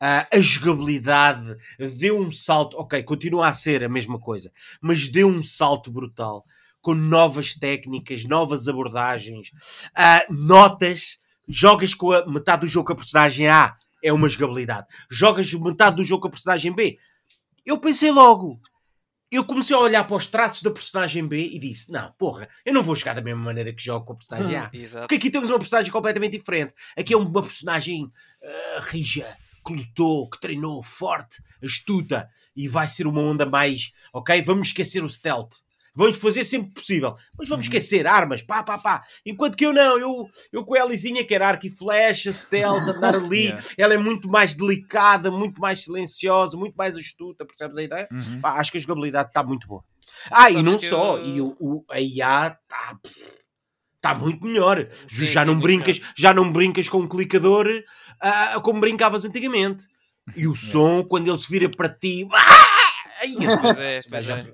[0.00, 1.56] Ah, a jogabilidade
[1.96, 4.50] deu um salto, ok, continua a ser a mesma coisa,
[4.80, 6.44] mas deu um salto brutal
[6.80, 9.50] com novas técnicas, novas abordagens,
[9.96, 11.20] ah, notas.
[11.48, 14.86] Jogas com a metade do jogo com a personagem A, é uma jogabilidade.
[15.10, 16.96] Jogas metade do jogo com a personagem B.
[17.64, 18.60] Eu pensei logo,
[19.30, 22.74] eu comecei a olhar para os traços da personagem B e disse: Não, porra, eu
[22.74, 24.70] não vou jogar da mesma maneira que jogo com a personagem A.
[24.72, 25.06] Exato.
[25.06, 26.74] Porque aqui temos uma personagem completamente diferente.
[26.96, 28.10] Aqui é uma personagem
[28.44, 33.92] ah, rija, que lutou, que treinou, forte, astuta e vai ser uma onda mais.
[34.12, 35.54] Ok, vamos esquecer o stealth.
[35.94, 37.70] Vamos fazer sempre possível, mas vamos Uhum.
[37.70, 39.02] esquecer armas, pá, pá, pá.
[39.26, 43.14] Enquanto que eu não, eu, eu com a Elisinha quero arco e flecha, stealth, andar
[43.16, 43.44] ali.
[43.48, 43.62] Yeah.
[43.76, 48.08] Ela é muito mais delicada, muito mais silenciosa, muito mais astuta, percebes a ideia?
[48.10, 48.40] Uhum.
[48.40, 49.84] Pá, acho que a jogabilidade está muito boa.
[50.30, 52.98] Ah, e Sabes não que só, eu- e o, o- a IA está
[54.00, 54.88] tá muito melhor.
[55.08, 57.68] Sim, já não brincas, já não brincas com um clicador
[58.20, 59.84] ah, como brincavas antigamente.
[60.34, 62.68] E o som quando ele se vira para ti, ah!
[63.20, 64.44] Ai, Pois é, pois é.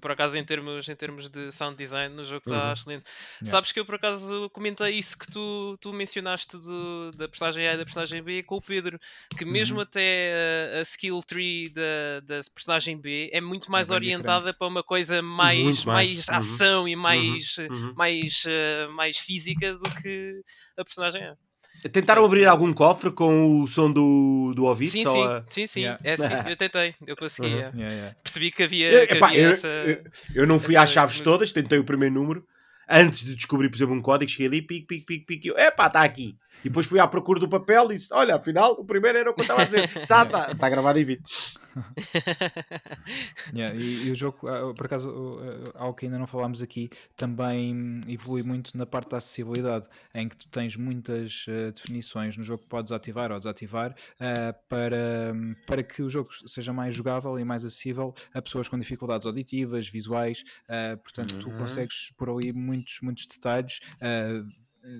[0.00, 2.72] Por acaso, em termos, em termos de sound design, no jogo está Uhum.
[2.72, 3.04] excelente.
[3.42, 3.50] Yeah.
[3.50, 7.74] Sabes que eu, por acaso, comentei isso que tu, tu mencionaste do- da personagem A
[7.74, 8.98] e da personagem B com o Pedro.
[9.36, 9.82] Que mesmo Uhum.
[9.82, 14.58] até a, a skill tree da, da personagem B é muito mais bem orientada diferente.
[14.58, 16.26] para uma coisa mais, Muito mais.
[16.26, 16.34] mais Uhum.
[16.36, 17.94] ação e mais, Uhum.
[17.96, 20.40] mais, eh, mais física do que
[20.76, 21.36] a personagem A.
[21.92, 24.92] Tentaram abrir algum cofre com o som do, do ouvido?
[24.92, 25.80] Sim, só sim, a- sim, sim.
[25.80, 26.00] Yeah.
[26.02, 27.48] É, sim, eu tentei, eu consegui.
[27.48, 27.58] Uhum.
[27.58, 27.60] é.
[27.74, 28.16] Yeah, yeah.
[28.22, 29.68] Percebi que havia, Eu, que epá, havia eu- essa.
[29.68, 30.04] eu-
[30.34, 32.46] eu não fui essa- às chaves todas, tentei o primeiro número.
[32.88, 35.48] Antes de descobrir, por exemplo, um código, cheguei ali, pique, pique, pique, pique.
[35.48, 36.36] e Eu, epá, está aqui.
[36.64, 39.34] E depois fui à procura do papel e disse: Olha, afinal, o primeiro era o
[39.34, 39.84] que eu estava a dizer.
[39.96, 41.22] Está, está, está gravado em vídeo.
[43.52, 45.38] Yeah, e, e o jogo, ah, por acaso,
[45.74, 50.28] ah, algo que ainda não falámos aqui, também evolui muito na parte da acessibilidade, em
[50.28, 55.32] que tu tens muitas ah, definições no jogo que podes ativar ou desativar ah, para,
[55.66, 59.88] para que o jogo seja mais jogável e mais acessível a pessoas com dificuldades auditivas,
[59.88, 60.42] visuais.
[60.68, 61.54] ah, portanto, tu Uhum.
[61.54, 63.80] consegues pôr ali muitos, muitos detalhes.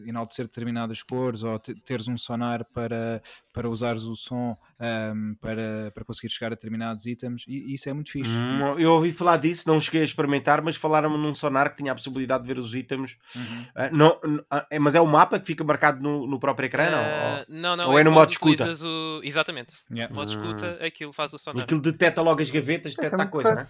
[0.06, 3.22] Enaltecer determinadas cores ou te- teres um sonar para,
[3.52, 7.92] para usares o som ahm, para, para conseguir chegar a determinados itens e isso é
[7.92, 8.30] muito fixe.
[8.30, 11.92] Hum, eu ouvi falar disso, não cheguei a experimentar, mas falaram-me num sonar que tinha
[11.92, 13.16] a possibilidade de ver os itens.
[13.34, 13.66] Uhum.
[13.74, 14.20] Ah, não,
[14.50, 16.90] ah, é- mas é o mapa que fica marcado no, no próprio ecrã?
[16.90, 16.98] não?
[16.98, 18.70] Ah, não, não, ou é no quando modo escuta?
[18.86, 19.20] O...
[19.22, 19.74] Exatamente.
[19.90, 20.12] Yeah.
[20.12, 21.62] No modo escuta, aquilo faz o Ou sonar.
[21.64, 23.66] aquilo detecta logo as gavetas, Isso é detecta a coisa, não é?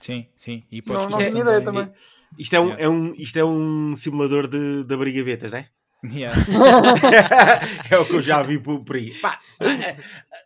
[0.00, 0.62] Sim, sim.
[0.70, 1.92] E Não, podes não tinha ideia também.
[2.38, 2.82] Isto é um, Yeah.
[2.84, 5.68] é um, isto é um simulador de, de abrir gavetas, não é?
[6.04, 6.36] Yeah.
[7.90, 9.12] é o que eu já vi por, por aí.
[9.14, 9.40] Pá,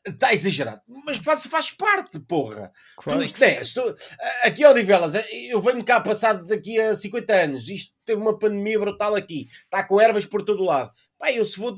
[0.06, 0.80] está exagerado.
[1.04, 2.72] Mas faz, faz parte, porra.
[2.96, 3.20] Claro.
[3.28, 3.94] Tu, né, se tu-
[4.42, 5.12] aqui, Odivelas,
[5.50, 7.68] eu venho cá passado daqui a 50 anos.
[7.68, 9.48] Isto teve uma pandemia brutal aqui.
[9.64, 10.90] Está com ervas por todo o lado.
[11.18, 11.76] Pá, eu se vou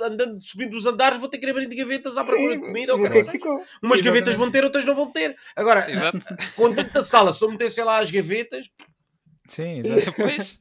[0.00, 2.92] andando, subindo os andares, vou ter que abrir de gavetas à procura de comida.
[2.92, 3.10] ou que é?
[3.10, 4.02] Umas Exatamente.
[4.02, 5.36] gavetas vão ter, outras não vão ter.
[5.54, 6.18] Agora, Exato.
[6.56, 8.68] com tanta sala, se não meter, sei lá, as gavetas,
[9.52, 10.04] Sim, exato.
[10.10, 10.58] Depois,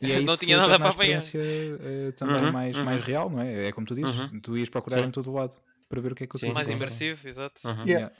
[0.00, 1.22] E é não tinha nada para apanhar.
[1.34, 2.84] eh, também Uhum, mais, uhum.
[2.84, 3.66] mais real, não é?
[3.68, 4.40] É como tu dizes, Uhum.
[4.40, 5.08] tu ias procurar Sim.
[5.08, 5.54] em todo lado
[5.88, 6.74] para ver o que é que Sim, mais sim.
[6.74, 6.76] encontrar.
[6.76, 7.60] imersivo, exato.
[7.66, 7.84] Uhum.
[7.86, 8.00] Yeah.
[8.00, 8.14] Yeah.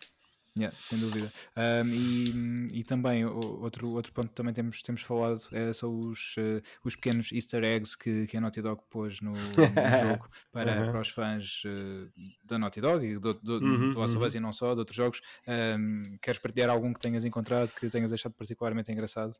[0.58, 1.32] Yeah, sem dúvida.
[1.56, 6.34] Um, e, e também outro, outro ponto que também temos, temos falado é, são os,
[6.38, 10.66] eh, os pequenos easter eggs que, que a Naughty Dog pôs no, no jogo para,
[10.66, 10.90] Uhum.
[10.90, 12.08] para os fãs eh,
[12.44, 14.26] da Naughty Dog e do, do, Uhum, do Last of uhum.
[14.26, 15.20] Us e não só, de outros jogos.
[15.46, 19.34] Um, queres partilhar algum que tenhas encontrado que tenhas achado particularmente engraçado?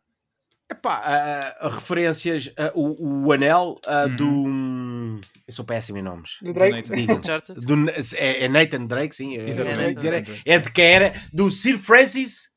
[0.71, 4.17] Epá, ah, ah, referências, ah, o, o anel ah, Uhum.
[4.17, 5.21] do.
[5.49, 6.37] Eu sou péssimo em nomes.
[6.43, 6.77] Do Drake?
[6.77, 6.95] Nathan.
[6.95, 7.13] Digo.
[7.15, 7.61] Uncharted?
[7.61, 7.75] Do,
[8.15, 9.37] é, é Nathan Drake, sim.
[9.37, 9.95] É, Exatamente.
[9.97, 11.13] dizer, é- Nathan é de quem era?
[11.33, 12.49] Do Sir Francis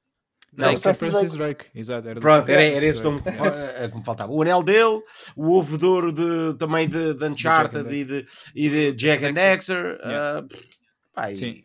[0.55, 0.79] Não, Drake.
[0.81, 2.07] Sir Francis Drake, exato.
[2.07, 3.83] Era do Pronto, era, era esse nome que, Yeah.
[3.83, 4.31] eh, que me faltava.
[4.31, 5.01] O anel dele,
[5.35, 8.91] o ovo de ouro de, também de, de Uncharted Jack and e de, e de
[8.93, 9.99] Jack and Dexter.
[10.03, 10.43] ah,
[11.15, 11.63] pá, e- Sim.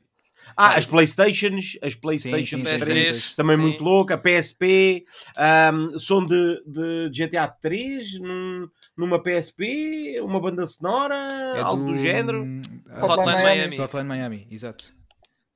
[0.60, 3.62] Ah, as Playstations, as Sim, Playstation sim, 3, PS3, também sim.
[3.62, 5.04] muito louca, a PSP,
[5.36, 11.14] ahm, som de, de GTA 3 num- numa PSP, uma banda sonora,
[11.54, 12.44] É algo do, género.
[12.90, 13.80] ah, Hotline Miami.
[13.80, 14.97] Hotline Miami, exato.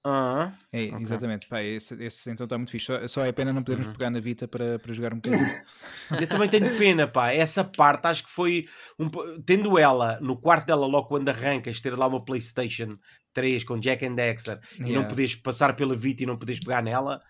[0.04, 1.00] Ah, É, Ok.
[1.00, 1.46] Exatamente.
[1.46, 2.86] Pá, esse, esse então está muito fixe.
[2.86, 3.92] Só, só é pena não podermos Uhum.
[3.92, 5.62] pegar na Vita para, para jogar um bocadinho.
[6.20, 7.30] eu também tenho pena, pá.
[7.32, 8.66] Essa parte acho que foi.
[8.98, 9.08] Um,
[9.42, 12.98] tendo ela no quarto dela, logo quando arrancas, ter lá uma PlayStation
[13.32, 15.08] 3 com Jack and Dexter e não Yeah.
[15.08, 17.20] poderes passar pela Vita e não poderes pegar nela,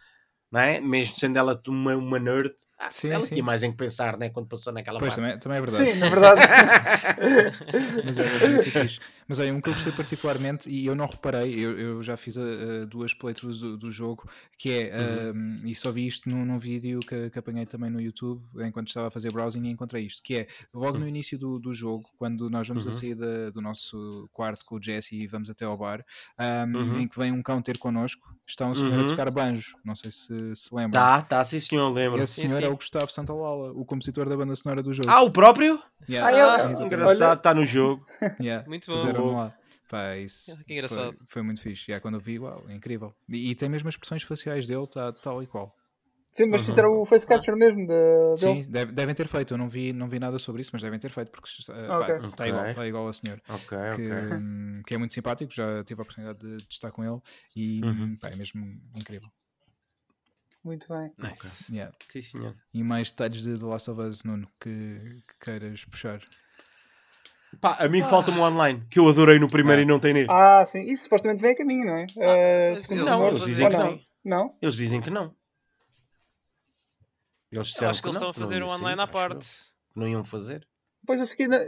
[0.51, 0.81] não é?
[0.81, 2.53] Mesmo sendo ela uma, uma nerd,
[2.83, 3.35] ah, Sim, ela sim.
[3.35, 4.28] tinha mais em que pensar, né?
[4.30, 5.22] Quando passou naquela Pois, parte.
[5.22, 5.93] também, também é verdade.
[5.93, 6.41] Sim, na verdade.
[8.05, 8.99] Mas, é, fixe.
[9.28, 12.37] Mas olha, um que eu gostei particularmente e eu não reparei, eu, eu já fiz
[12.37, 14.28] uh, duas playthroughs do, do jogo,
[14.59, 15.61] que é, Uhum.
[15.62, 18.89] um, e só vi isto num, num vídeo que, que apanhei também no YouTube enquanto
[18.89, 22.05] estava a fazer browsing e encontrei isto, que é logo no início do, do jogo,
[22.18, 22.97] quando nós vamos a Uhum.
[22.97, 26.05] sair da- do nosso quarto com o Jesse e vamos até ao bar,
[26.66, 26.99] um, Uhum.
[27.01, 29.01] em que vem um cão ter connosco, está senhor Uhum.
[29.03, 31.01] a tocar banjo, não sei se se lembram.
[31.01, 32.20] Tá, tá, sim senhor, lembro.
[32.22, 32.66] Esse Sim, senhor sim.
[32.66, 35.09] é o Gustavo Santaolalla, o compositor da banda sonora do jogo.
[35.09, 35.81] Ah, o próprio?
[36.09, 36.29] Yeah.
[36.29, 36.85] Ah, eu- Ah.
[36.85, 38.05] Engraçado, está no jogo.
[38.41, 38.68] Yeah.
[38.68, 39.53] Muito bom.
[39.89, 41.14] Pá, isso Ah, que engraçado.
[41.18, 41.93] Foi, foi muito fixe.
[41.93, 43.14] Já quando eu vi, uau, é incrível.
[43.29, 45.77] E, e tem mesmo as expressões faciais dele, está tal e qual.
[46.35, 46.66] Sim, mas Uhum.
[46.68, 47.93] fizeram o face capture mesmo de.
[48.39, 49.53] Sim, deve- devem ter feito.
[49.53, 52.14] Eu não vi, não vi nada sobre isso, mas devem ter feito porque está Ok.
[52.49, 52.75] igual, Ok.
[52.75, 53.39] tá igual ao senhor.
[53.51, 54.12] Ok, Que, ok.
[54.39, 57.20] hum, que é muito simpático, já tive a oportunidade de, de estar com ele
[57.55, 57.91] e Uhum.
[58.05, 58.64] hum, pá, é mesmo
[58.97, 59.29] incrível.
[60.65, 61.13] Muito bem.
[61.19, 61.73] Nice.
[61.73, 61.93] Yeah.
[62.09, 62.57] Sim, senhor.
[62.73, 66.21] E mais detalhes de The Last of Us, Nuno, que, que queiras puxar.
[67.61, 69.85] Pá, a mim falta-me o online, que eu adorei no primeiro Ah.
[69.85, 70.29] e não tem nele.
[70.31, 70.83] Ah, sim.
[70.85, 72.07] Isso supostamente vem a caminho, não é?
[72.77, 73.91] Segundo eles não, vão eles dizem que não?
[73.91, 74.01] não.
[74.25, 74.59] Não?
[74.63, 75.35] Eles dizem que não.
[77.51, 79.47] Eles acho que eles não, estão a que não fazer ia um online à parte.
[79.93, 80.67] Que Não iam fazer.
[81.07, 81.59] Pois eu fiquei na,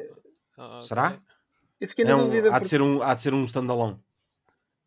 [0.57, 0.83] Ah, ok.
[0.89, 1.19] Será?
[1.81, 2.49] eu fiquei na É um- dúvida.
[2.49, 4.01] há, de porque- ser um, há de ser um standalone.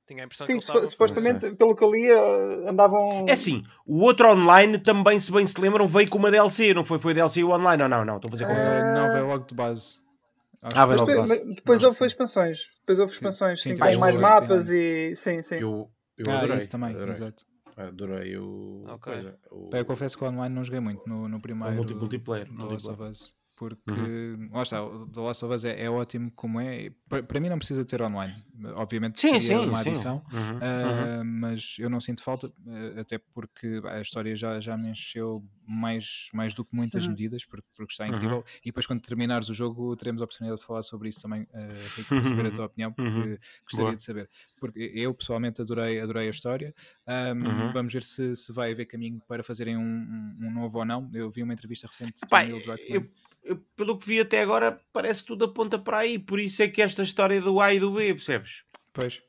[0.07, 0.87] Tinha a impressão Sim, que estavam.
[0.87, 3.25] supostamente, pelo que eu li, eh, andavam.
[3.27, 6.85] É assim, o outro online também, se bem se lembram, veio com uma DLC, não
[6.85, 6.97] foi?
[6.97, 7.77] Foi DLC e o online?
[7.83, 8.71] Não, não, não, estou a fazer confusão.
[8.71, 8.79] Ah.
[8.79, 9.97] Uh, não, veio logo de base.
[10.63, 11.45] Ah, Mas logo foi- de depois, base.
[11.45, 12.05] mas depois Acho houve sim.
[12.05, 12.57] expansões.
[12.79, 15.13] Depois houve Sim, expansões, sim, sim, depois com mais mapas e.
[15.15, 15.55] Sim, sim.
[15.55, 16.57] Eu, eu Ah, adorei.
[16.57, 17.11] isso também, adorei.
[17.11, 17.43] exato.
[17.75, 18.85] Adorei o.
[18.87, 19.13] Ok.
[19.13, 22.47] Coisa, o, eu confesso que o online não joguei muito no, no primeiro multi- multiplayer,
[22.49, 23.11] Last multiplayer.
[23.57, 23.91] Porque,
[24.51, 26.91] lá está, o The Last of Us é, é ótimo como é.
[27.09, 28.35] Para, para mim não precisa ter online.
[28.75, 29.89] Obviamente Sim, seria sim, uma sim.
[29.89, 30.23] adição.
[30.31, 34.89] Uhum, ah, mas eu não sinto falta, ah, até porque a história já, já me
[34.89, 37.09] encheu mais, mais do que muitas Uhum.
[37.11, 38.13] medidas, porque, porque está Uhum.
[38.15, 38.45] incrível.
[38.61, 41.57] E depois, quando terminares o jogo, teremos a oportunidade de falar sobre isso também, ah,
[41.95, 43.37] Rico, para saber a tua opinião, porque Uhum.
[43.63, 43.95] gostaria Boa.
[43.95, 44.29] de saber.
[44.59, 46.75] Porque eu pessoalmente adorei, adorei a história.
[47.07, 47.71] Uhum.
[47.71, 51.09] Vamos ver se, se vai haver caminho para fazerem um, um- um novo ou não.
[51.11, 52.87] Eu vi uma entrevista recente Epá, do Neil Druckmann.
[52.93, 53.09] eu,
[53.47, 56.19] eu, pelo que vi até agora, parece que tudo aponta para aí.
[56.19, 58.63] Por isso é que esta história do A e do B, percebes?
[58.93, 59.21] Pois.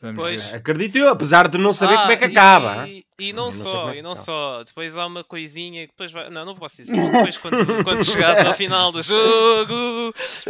[0.00, 0.42] Vamos Pois.
[0.44, 0.54] ver.
[0.56, 2.88] Acredito eu, apesar de não saber Ah, como é que e- acaba.
[2.88, 4.24] E, e não não só, é e não acaba.
[4.24, 4.62] só.
[4.64, 6.30] Depois há uma coisinha que depois vai.
[6.30, 6.94] Não, não posso dizer.
[6.96, 9.74] mas Depois, quando, quando chegares ao final do jogo,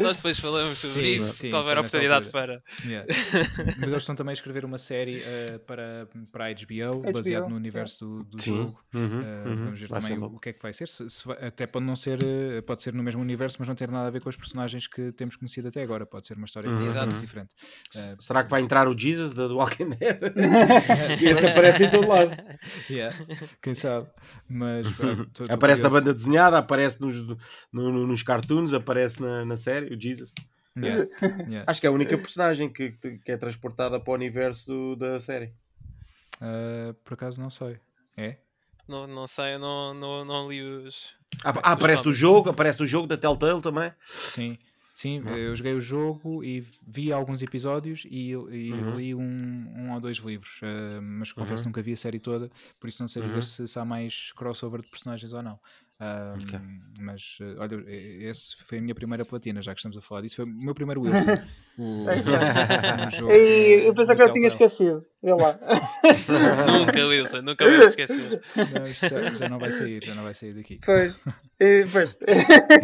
[0.03, 1.33] nós depois falamos sobre Sim, isso.
[1.35, 2.63] sim, se houver oportunidade para.
[2.85, 3.07] Yeah.
[3.79, 7.51] Mas eles estão também a escrever uma série eh, para, para a HBO, baseado HBO,
[7.51, 8.57] no universo do, do Sim.
[8.59, 8.81] jogo.
[8.95, 9.65] Uhum, Uh, uhum.
[9.65, 10.89] Vamos ver Vai também o, o que é que vai ser.
[10.89, 13.91] Se- se até pode não ser, uh, pode ser no mesmo universo, mas não ter
[13.91, 16.05] nada a ver com os personagens que temos conhecido até agora.
[16.07, 16.77] Pode ser uma história Uhum.
[16.77, 17.27] completamente Exato.
[17.27, 17.55] diferente.
[17.95, 20.19] S- Uh, Será que vai entrar o Jesus da do Walking Dead?
[21.23, 22.31] Esse aparece em todo lado.
[22.91, 23.15] Yeah,
[23.63, 24.09] Quem sabe?
[24.49, 26.05] Mas pá, tô- tô Aparece na curioso.
[26.07, 27.37] banda desenhada, aparece nos, no-
[27.73, 30.33] no- nos cartoons, aparece na, na série, o Jesus.
[30.77, 31.07] Yeah,
[31.49, 31.65] yeah.
[31.67, 35.19] Acho que é a única personagem que, que é transportada para o universo do- da
[35.19, 35.53] série.
[36.41, 37.79] Uh, por acaso não sei.
[38.17, 38.37] É?
[38.87, 41.17] Não, não sei, eu não, não, não li os.
[41.45, 43.93] Ah, ah, aparece do jogo, aparece do jogo da Telltale também.
[44.05, 44.57] Sim.
[44.99, 45.37] Sim, Uhum.
[45.37, 48.97] eu joguei o jogo e vi alguns episódios e, e Uhum.
[48.97, 51.71] li um, um ou dois livros, uh, mas confesso que Uhum.
[51.71, 53.43] nunca vi a série toda, por isso não sei dizer Uhum.
[53.43, 55.57] se, se há mais crossover de personagens ou não.
[56.01, 56.59] Um, Ok.
[57.01, 60.35] Mas uh, olha, esse foi a minha primeira platina, já que estamos a falar disso.
[60.35, 61.33] Foi o meu primeiro Wilson.
[61.79, 65.07] o, É jogo, E eu uh, pensava que já tinha esquecido.
[65.23, 65.59] Vê lá.
[66.67, 70.79] Nunca, Wilson, nunca me isto já, já não vai sair, já não vai sair daqui.
[70.85, 71.15] Pois.
[71.61, 72.17] E, pois.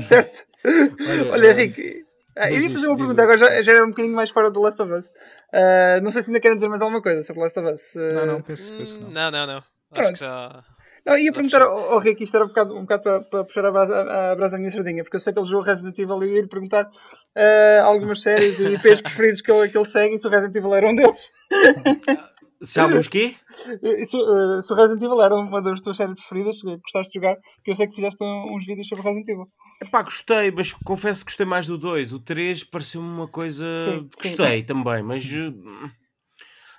[0.07, 0.55] certo.
[0.67, 2.04] Olha, Olha, eh, Henrique.
[2.37, 4.61] Ah, eu ia fazer uma pergunta, agora já, já era um bocadinho mais fora do
[4.61, 5.07] Last of Us.
[5.53, 7.83] Ah, não sei se ainda querem dizer mais alguma coisa sobre Last of Us.
[7.95, 9.11] Não, Ah, não, penso, penso que não.
[9.11, 9.57] Não, não, não.
[9.57, 10.13] Acho Pronto.
[10.15, 10.65] que já.
[11.07, 13.67] Não, ia perguntar ao, ao Rick, isto era um bocado, um bocado para, para puxar
[13.67, 15.99] a brasa, a, a brasa da minha sardinha, porque eu sei que ele jogou Resident
[15.99, 16.89] Evil e ia lhe perguntar
[17.37, 20.57] ah, algumas séries e IPs preferidos que ele, que ele segue e se o Resident
[20.57, 21.31] Evil era um deles.
[22.65, 23.35] Se alguns quê?
[23.83, 27.13] Eh, Se, eh, se o Resident Evil era uma das tuas séries preferidas, que gostaste
[27.13, 29.47] de jogar, que eu sei que fizeste um- uns vídeos sobre Resident Evil.
[29.83, 32.13] Epá, gostei, mas confesso que gostei mais do 2.
[32.13, 33.65] O 3 pareceu-me uma coisa.
[33.85, 34.29] Sim, sim.
[34.37, 35.25] Gostei também, mas.
[35.25, 35.53] eh,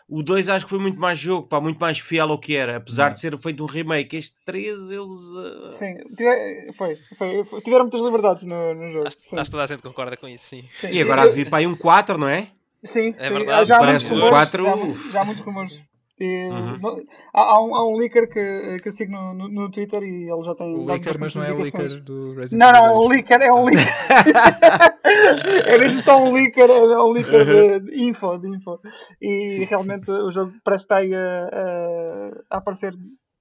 [0.08, 2.76] O 2 acho que foi muito mais jogo, pá, muito mais fiel ao que era,
[2.78, 4.16] apesar de ser feito um remake.
[4.16, 5.34] Este 3, eles.
[5.36, 9.08] eh, Sim, tive- foi, foi, foi- tiveram muitas liberdades no, no jogo.
[9.08, 9.36] Acho, sim.
[9.36, 10.64] acho que toda a gente concorda com isso, sim.
[10.80, 10.90] Sim.
[10.92, 12.52] E agora há de vir para aí um 4, não é?
[12.86, 13.34] Sim, É sim.
[13.34, 14.50] verdade, já há parece muitos um rumores.
[14.52, 15.80] quatro, já, já há muitos rumores.
[16.18, 16.80] E, Uhum.
[16.80, 16.98] não-
[17.34, 20.32] há, há um, há um leaker que, que eu sigo no, no, no Twitter e
[20.32, 20.74] ele já tem.
[20.74, 21.62] O Licker, mas não é o.
[21.62, 23.10] Licker do Resident Não, Evil não, o 2.
[23.10, 23.86] leaker é um leaker.
[25.68, 28.80] é mesmo só um leaker, é um leaker de, de info, de info.
[29.22, 32.94] E realmente o jogo parece estar aí a, a, a aparecer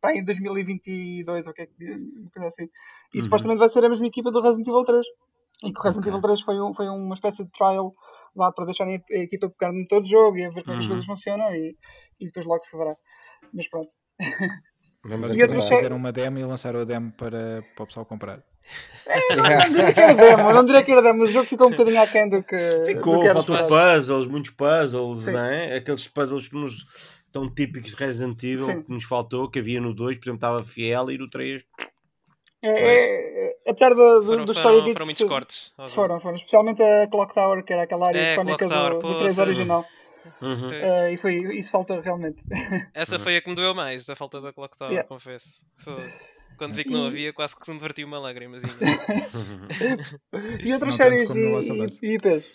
[0.06, 2.68] em 2022 ou o que é que uma coisa assim.
[3.14, 3.24] E Uhum.
[3.24, 5.06] supostamente vai ser a mesma equipa do Resident Evil 3.
[5.62, 6.10] E que o Resident Ok.
[6.12, 7.94] Evil 3 foi, um, foi uma espécie de trial
[8.36, 10.72] lá para deixarem a, a equipa pegar no todo o jogo e a ver como
[10.72, 10.88] é que as Uhum.
[10.88, 11.76] coisas funcionam e,
[12.20, 12.94] e depois logo se verá.
[13.52, 13.88] Mas pronto.
[15.06, 18.42] Vamos E sé- fizeram uma demo e lançaram a demo para, para o pessoal comprar.
[19.36, 21.70] Não diria que era demo, não diria que era demo, mas o jogo ficou um
[21.72, 22.56] bocadinho aquém do que.
[22.70, 25.32] do Ficou, que era faltou puzzles, muitos puzzles, Sim.
[25.32, 25.76] não é?
[25.76, 26.86] Aqueles puzzles que nos
[27.30, 28.82] tão típicos de Resident Evil Sim.
[28.82, 31.62] que nos faltou, que havia no 2, por exemplo, estava fiel e no 3.
[31.62, 31.93] É,
[32.68, 35.72] é, é, apesar do, do, Foram, do foram, story beats, foram muitos cortes.
[35.90, 36.34] Foram, foram.
[36.36, 39.40] Especialmente a Clock Tower, que era aquela área É, icónica do, do pô, 3 sim.
[39.40, 39.86] original.
[40.40, 40.70] Uhum.
[40.72, 42.42] Eh, e foi, isso faltou realmente.
[42.94, 45.06] Essa foi a que me doeu mais, a falta da Clock Tower, Yeah.
[45.08, 45.66] confesso.
[45.78, 46.02] Foi.
[46.56, 48.72] Quando vi que não havia, quase que me verti uma lágrimazinha.
[50.64, 52.54] E outras Não séries e, e, e IPs?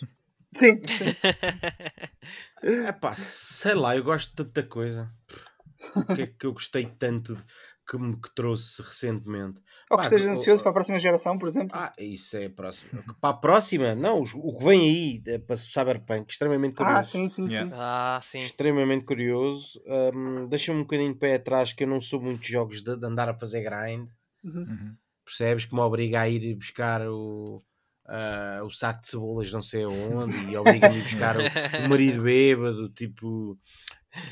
[0.54, 1.14] Sim, sim.
[2.88, 5.10] Epá, sei lá, eu gosto de tanta coisa.
[5.94, 7.44] O que é que eu gostei tanto de-
[7.90, 9.60] que me que trouxe recentemente?
[9.90, 11.76] Ou que Pá, o- ansioso para a próxima geração, por exemplo.
[11.76, 13.02] Ah, isso é a próxima.
[13.20, 16.98] Para a próxima, não, o que vem aí eh, para o Cyberpunk, extremamente curioso.
[16.98, 17.68] Ah, sim, sim, Yeah.
[17.70, 17.76] sim.
[17.76, 18.38] ah, sim.
[18.38, 19.82] Extremamente curioso.
[20.14, 22.96] Hum, Deixa-me um bocadinho de pé atrás que eu não sou muito de jogos de,
[22.96, 24.08] de andar a fazer grind.
[24.44, 24.60] Uhum.
[24.62, 24.96] Uhum.
[25.24, 27.62] Percebes que me obriga a ir buscar o,
[28.06, 31.42] ah, o saco de cebolas não sei aonde e obriga-me a buscar o, o
[31.88, 33.58] marido bêbado, tipo,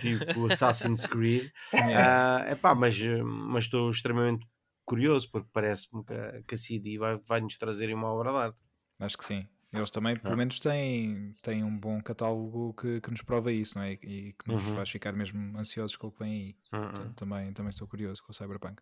[0.00, 1.50] tipo Assassin's Creed.
[1.72, 2.44] Yeah.
[2.46, 4.46] Ah, epá, mas mas estou extremamente
[4.84, 8.60] curioso porque parece-me que, a- que a CD vai- vai-nos trazer uma obra de arte.
[9.00, 9.46] Acho que sim.
[9.70, 13.84] Eles também, pelo menos, têm, têm um bom catálogo que, que nos prova isso, não
[13.84, 13.92] é?
[13.92, 14.74] E que nos Uhum.
[14.76, 16.56] faz ficar mesmo ansiosos com o que vem aí.
[16.72, 16.82] Hum, hum.
[16.92, 18.80] Portanto, Também, também estou curioso com o Cyberpunk.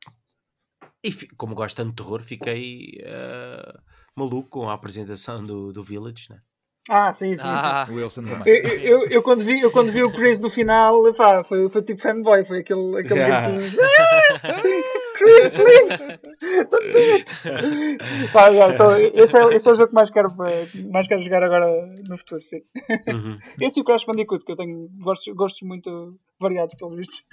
[1.03, 3.82] E como gosto tanto de terror, fiquei ah,
[4.16, 6.40] maluco com a apresentação do, do Village, né?
[6.89, 7.39] Ah, sim, sim.
[7.39, 7.43] sim.
[7.45, 8.43] Ah, O Wilson também.
[8.47, 11.68] Eu, eu, eu- eu quando vi, eu quando vi o Chris no final, pá, foi,
[11.68, 13.49] foi tipo fanboy, foi aquele, aquele Yeah.
[13.51, 13.80] gritinho.
[13.82, 14.41] Ah,
[15.16, 16.66] Chris, please!
[16.70, 17.34] Do it!
[18.32, 21.22] Pá, yeah, então, esse, é, esse é o jogo que mais quero, eh, mais quero
[21.22, 21.66] jogar agora
[22.08, 22.62] no futuro, sim.
[23.12, 23.38] Uhum.
[23.60, 27.24] Esse e o Crash Bandicoot, que eu tenho gostos, gostos muito variados, pelos vistos.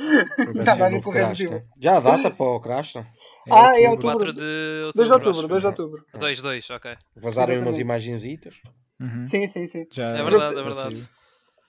[0.53, 1.51] Vai Tá, ser vai o novo com o Resident Crash, Evil.
[1.51, 1.63] né?
[1.79, 3.05] Já a data para o Crash, né?
[3.51, 4.09] Ah, é outubro.
[4.11, 4.11] outubro.
[4.11, 4.93] 4 de outubro.
[4.95, 5.47] 2 de outubro, acho.
[5.47, 6.05] 2 de outubro.
[6.17, 6.95] 2, 2, ok.
[7.15, 8.61] Vazaram umas imagenzitas.
[8.99, 9.27] Uhum.
[9.27, 9.86] Sim, sim, sim.
[9.91, 11.09] Já, É verdade, é verdade.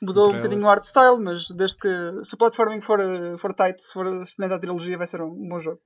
[0.02, 1.88] Mudou um bocadinho o art style, mas desde que
[2.24, 2.98] se o platforming for,
[3.38, 5.80] for tight, se for semelhante à trilogia, vai ser um, um bom jogo.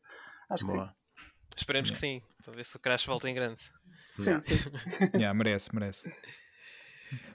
[0.51, 0.77] Acho que sim.
[0.77, 0.95] Boa.
[1.57, 3.63] Esperemos que sim, para ver se o Crash volta em grande.
[4.19, 4.43] Sim, Yeah.
[4.43, 4.59] sim.
[5.15, 6.09] Yeah, merece, merece.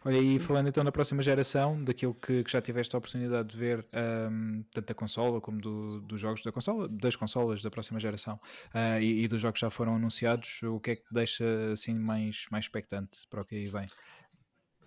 [0.06, 3.58] Olha, e falando então na próxima geração, daquilo que, que já tiveste a oportunidade de
[3.58, 8.00] ver, ahm, tanto da consola como do- dos jogos da consola, das consolas da próxima
[8.00, 8.40] geração
[8.74, 11.46] ah, e, e dos jogos que já foram anunciados, o que é que te deixa
[11.72, 13.88] assim mais, mais expectante para o que aí vem?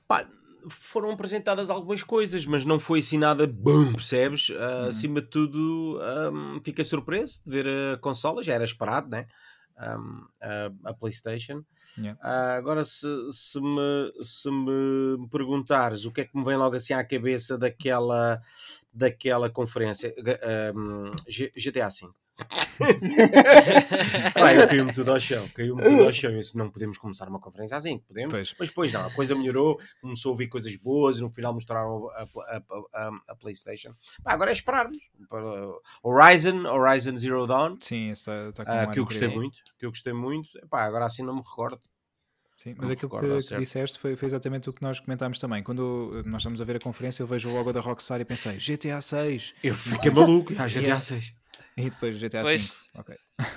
[0.07, 0.25] Pá,
[0.69, 3.47] foram apresentadas algumas coisas, mas não foi assim nada
[3.95, 4.49] percebes?
[4.51, 4.89] Uhum.
[4.89, 9.27] Acima de tudo, ahm, fiquei surpreso de ver a consola, já era esperado, né?
[9.79, 11.63] Ahm, a, a PlayStation.
[11.99, 12.19] Yeah.
[12.23, 16.77] Ah, agora, se, se, me, se me perguntares o que é que me vem logo
[16.77, 18.41] assim à cabeça daquela,
[18.93, 20.13] daquela conferência,
[21.29, 22.09] G- GTA V.
[24.35, 26.31] Pá, caiu-me tudo ao chão, caiu-me tudo ao chão.
[26.31, 28.33] Eu disse, não podemos começar uma conferência assim, podemos?
[28.33, 28.55] Pois.
[28.59, 32.09] Mas depois não, a coisa melhorou, começou a ouvir coisas boas e no final mostraram
[32.11, 32.63] a, a,
[32.95, 33.95] a, a, PlayStation.
[34.23, 34.99] Pá, agora é esperarmos.
[36.03, 39.35] Horizon, Horizon Zero Dawn, Sim, está, está com ah, que eu gostei aí.
[39.35, 40.49] muito, que eu gostei muito.
[40.69, 41.81] Pá, agora assim não me recordo.
[42.57, 44.99] Sim, Não mas me aquilo recordo que, que disseste foi, foi exatamente o que nós
[44.99, 45.63] comentámos também.
[45.63, 48.57] Quando nós estamos a ver a conferência, eu vejo o logo da Rockstar e pensei
[48.57, 50.55] GTA 6 Eu fiquei maluco.
[50.59, 51.01] Ah, GTA Yeah.
[51.01, 51.35] 6.
[51.77, 52.63] E depois GTA Pois.
[52.63, 53.01] 5.
[53.01, 53.15] Ok.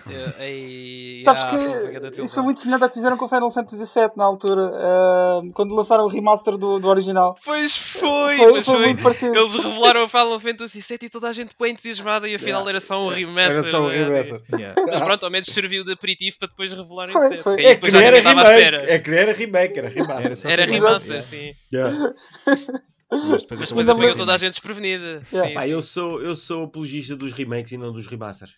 [0.10, 3.50] Eu- ei, Sabes ah, que isso foi muito semelhante ao que fizeram com o Final
[3.50, 7.36] Fantasy VII na altura, ah, quando lançaram o remaster do, do original.
[7.46, 9.30] Pois foi, Foi- mas foi foi.
[9.30, 12.70] Eles revelaram o Final Fantasy VII e toda a gente bem entusiasmada e afinal Yeah.
[12.72, 13.52] era só um remaster.
[13.52, 14.04] Era só um né?
[14.04, 14.42] remaster.
[14.54, 14.82] Yeah.
[14.86, 17.60] Mas pronto, ao menos serviu de aperitivo para depois revelarem Foi, o foi.
[17.60, 18.76] aí É que era remake.
[18.90, 20.52] É que era remake, era remaster.
[20.52, 21.54] Era remaster, sim.
[21.74, 22.14] Yeah.
[23.12, 24.40] Mas depois Mas apanhou ser toda a remake.
[24.40, 25.24] gente desprevenida.
[25.32, 25.48] Yeah.
[25.50, 25.70] Sim, Pá, sim.
[25.72, 28.54] eu sou, eu sou apologista dos remakes e não dos remasters.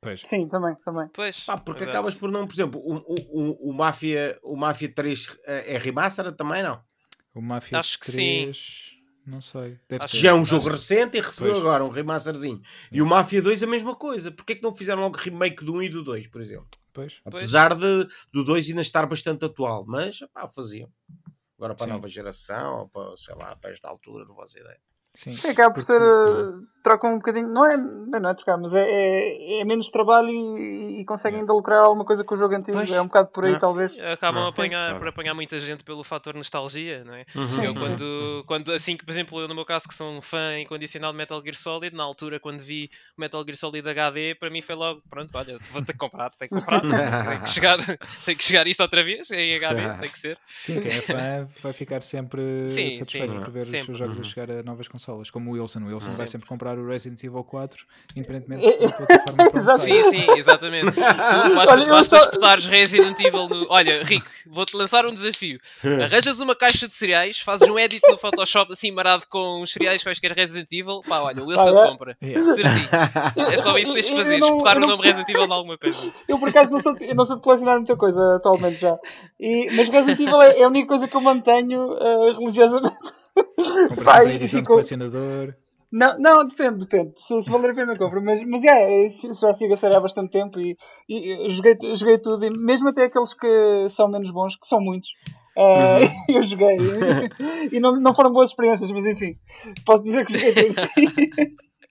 [0.00, 0.22] Pois.
[0.26, 1.08] Sim, também, também.
[1.12, 3.14] Pois, Pá, porque é acabas por não, por exemplo, o, o,
[3.68, 6.80] o, o, Mafia, o Mafia 3 é remaster também não.
[7.34, 8.42] O Mafia Acho que sim.
[8.44, 8.92] 3.
[9.24, 9.78] Não sei.
[9.88, 10.22] Deve Acho ser.
[10.22, 11.62] Já é um Acho- jogo recente e recebeu Pois.
[11.64, 12.60] agora um remasterzinho.
[12.90, 14.32] E o Mafia 2 a mesma coisa.
[14.32, 16.66] Porquê que não fizeram logo remake do 1 e do 2, por exemplo?
[16.92, 17.20] Pois.
[17.22, 17.36] Pois.
[17.36, 19.84] Apesar de, do 2 ainda estar bastante atual.
[19.86, 20.90] Mas, pá, faziam.
[21.62, 21.92] Agora para Sim.
[21.92, 24.80] a nova geração, ou para, sei lá, para esta altura, não faço ideia.
[25.14, 25.32] Sim.
[25.32, 26.00] Sim, acaba por ser.
[26.82, 27.48] Trocam um bocadinho.
[27.48, 31.52] Não é, não é trocar, mas é, é, é menos trabalho e, e conseguem ainda
[31.52, 32.76] lucrar alguma coisa com o jogo antigo.
[32.76, 32.90] Pois.
[32.90, 33.92] É um bocado por aí, talvez.
[33.98, 34.98] Acabam Não, a apanhar, claro.
[34.98, 37.24] por apanhar muita gente pelo fator nostalgia, não é?
[37.48, 37.64] Sim.
[37.66, 40.58] Eu quando, quando, assim que, por exemplo, eu no meu caso que sou um fã
[40.58, 44.50] incondicional de Metal Gear Solid, na altura quando vi o Metal Gear Solid HD, para
[44.50, 47.78] mim foi logo, pronto, olha, vou ter que comprar, tenho que comprar, tem que chegar,
[48.24, 50.38] tem que chegar isto outra vez em HD, tem que ser.
[50.46, 53.86] Sim, quem é fã vai ficar sempre Sim, satisfeito sim, por ver os sempre.
[53.86, 54.24] seus jogos a Uhum.
[54.24, 55.80] chegar a novas consolas, como o Wilson.
[55.80, 56.30] O Wilson vai Sempre.
[56.30, 57.84] sempre comprar o Resident Evil 4,
[58.16, 59.78] independentemente da plataforma para onde Exato.
[59.80, 60.02] sai.
[60.04, 60.92] Sim, sim, exatamente.
[60.92, 61.00] Tu
[61.54, 63.66] basta, Olha, basta espetares Resident Evil no.
[63.68, 65.60] Olha, Rico, vou-te lançar um desafio.
[65.84, 70.02] Arranjas uma caixa de cereais, fazes um edit no Photoshop assim marado com os cereais
[70.02, 71.90] quaisquer Resident Evil, pá, olha, o Wilson Ah, é?
[71.90, 72.16] compra.
[72.22, 72.54] Yeah.
[72.54, 73.48] Certinho.
[73.50, 75.46] É só isso que tens de fazer, não- espetar eu o não- nome Resident Evil
[75.46, 76.12] de alguma coisa.
[76.28, 78.98] Eu por acaso não sou, eu não sou de colecionar muita coisa atualmente já.
[79.38, 82.96] E, mas Resident Evil é, é a única coisa que eu mantenho uh, religiosamente.
[83.88, 85.54] Compras a e edição de ficou- colecionador.
[85.92, 87.12] Não, não, depende, depende.
[87.18, 90.30] Se, se valer a pena compro, mas, mas é, já sigo a série há bastante
[90.30, 90.74] tempo e,
[91.06, 95.10] e joguei, joguei tudo, e mesmo até aqueles que são menos bons, que são muitos.
[95.54, 96.00] uh,
[96.32, 96.78] eu joguei
[97.70, 99.36] e não, não foram boas experiências, mas enfim,
[99.84, 100.80] posso dizer que joguei tudo.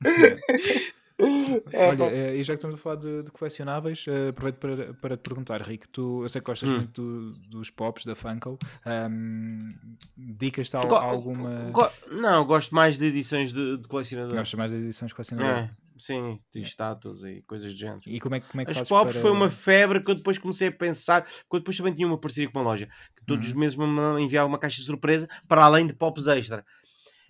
[1.74, 4.94] É, Olha, eh, e já que estamos a falar de, de colecionáveis, eh, aproveito para,
[4.96, 6.78] para te perguntar, Rico, tu, eu sei que gostas Hum.
[6.78, 9.70] muito do- dos pops da Funko, ahm,
[10.18, 11.72] dicas-te a, Go- a alguma...
[11.72, 14.38] go- não, gosto mais de edições de, de colecionador.
[14.38, 15.52] Gostas mais de edições colecionador?
[15.52, 18.02] É, sim, de estátuas e coisas do género.
[18.06, 19.22] E como é, que- como é que As pops para...
[19.22, 22.18] foi uma febre que eu depois comecei a pensar, que eu depois também tinha uma
[22.18, 23.52] parceria com uma loja, que todos Uhum.
[23.54, 26.66] os meses me enviava uma caixa de surpresa para além de pops extra.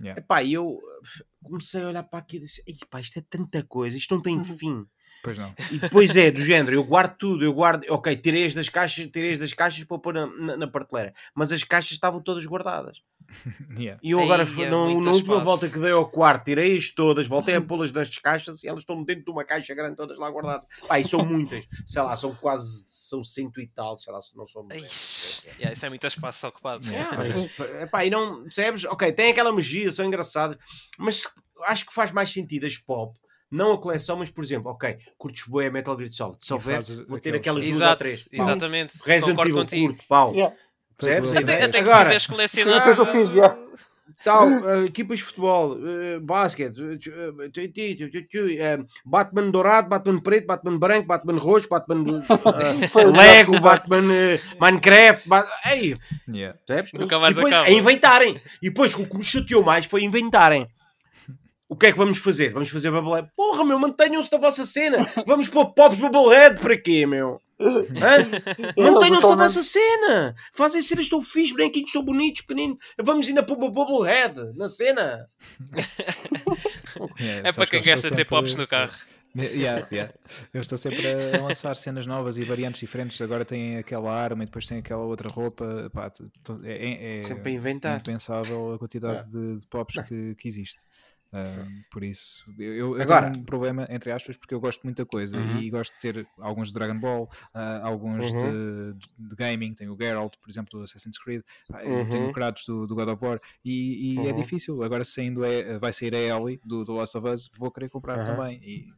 [0.02, 0.20] Yeah.
[0.20, 0.80] Epá, eu
[1.44, 4.38] comecei a olhar para aquilo e disse, "Epá, isto é tanta coisa, isto não tem
[4.38, 4.44] Uhum.
[4.44, 4.86] fim.
[5.24, 5.54] Pois não.
[5.72, 9.06] E depois é do género, eu guardo tudo, eu guardo, ok, tirei as das caixas,
[9.12, 12.46] tirei as das caixas para pôr na, na, na prateleira, mas as caixas estavam todas
[12.46, 13.02] guardadas.
[13.78, 14.00] Yeah.
[14.04, 14.78] E eu agora, é muito na
[15.12, 15.46] última espaço.
[15.46, 19.02] volta que dei ao quarto, tirei-as todas, voltei a pô-las nas caixas e elas estão
[19.04, 20.68] dentro de uma caixa grande, todas lá guardadas.
[20.88, 24.36] Pá, e são muitas, sei lá, são quase, são cento e tal, sei lá, se
[24.38, 24.68] não são
[25.58, 26.86] yeah, isso é muito espaço ocupado.
[26.88, 27.18] Yeah.
[27.18, 27.50] Mas,
[27.84, 28.84] epá, e não, percebes?
[28.86, 30.58] Ok, tem aquela magia, são engraçados,
[30.98, 31.28] mas
[31.66, 33.18] acho que faz mais sentido as pop,
[33.50, 37.20] não a coleção, mas por exemplo, ok, curtes bué Metal Gear Solid, se houver, vou
[37.20, 38.24] ter aqueles- aquelas duas ou três.
[38.28, 38.48] pau.
[38.48, 38.94] exatamente.
[39.04, 39.88] Resident Evil, contigo.
[39.88, 40.34] curto, pau.
[40.34, 40.56] Yeah.
[41.02, 41.32] Percebes?
[41.32, 42.82] Que Até, que Agora, quiseres colecionar.
[42.84, 43.58] Foi o que eu fiz, já.
[44.24, 51.40] tal, eh, equipas de futebol, eh, basquete, eh, Batman dourado, Batman preto, Batman branco, Batman
[51.40, 52.22] roxo, Batman
[53.18, 53.60] Lego.
[53.60, 54.04] Batman
[54.60, 55.96] Minecraft, Ba- Ei,
[56.32, 56.58] Yeah.
[56.68, 56.94] percebes?
[56.94, 57.68] Nunca mais depois, acaba.
[57.70, 58.40] a inventarem.
[58.62, 60.68] E depois o que me chateou mais foi inventarem.
[61.68, 62.52] O que é que vamos fazer?
[62.52, 63.30] Vamos fazer Bubblehead?
[63.36, 65.08] Porra, meu, mantenham-se da vossa cena.
[65.26, 67.40] Vamos pôr Pops Bubblehead para quê, meu?
[68.78, 70.36] Mantenham-se da vossa cena.
[70.54, 72.78] Fazem cenas tão fixes, branquinhos, tão bonitos, pequeninos.
[73.02, 75.28] Vamos ainda pôr uma Bubblehead na cena.
[77.18, 78.92] É sabes para que quem gosta de ter pops no carro.
[79.36, 80.14] Yeah, yeah.
[80.54, 83.20] Eu estou sempre a lançar cenas novas e variantes diferentes.
[83.22, 85.90] Agora tem aquela arma e depois tem aquela outra roupa.
[85.94, 86.12] Pá,
[86.64, 88.00] é, é, Sempre a inventar.
[88.00, 90.80] impensável a quantidade de, de pops que, que existe.
[91.34, 94.86] Ah, por isso, eu, eu, Agora- tenho um problema, entre aspas, porque eu gosto de
[94.86, 95.58] muita coisa Uhum.
[95.60, 98.34] e gosto de ter alguns de Dragon Ball, ah, alguns Uhum.
[98.34, 99.74] de, de gaming.
[99.74, 101.42] Tenho o Geralt, por exemplo, do Assassin's Creed,
[101.86, 102.30] eu tenho Uhum.
[102.30, 104.36] o Kratos do, do God of War e, e é Uhum.
[104.36, 104.84] difícil.
[104.84, 108.18] Agora, saindo é, vai sair a Ellie do, do Last of Us, vou querer comprar
[108.18, 108.24] Uhum.
[108.26, 108.60] também.
[108.62, 108.94] E,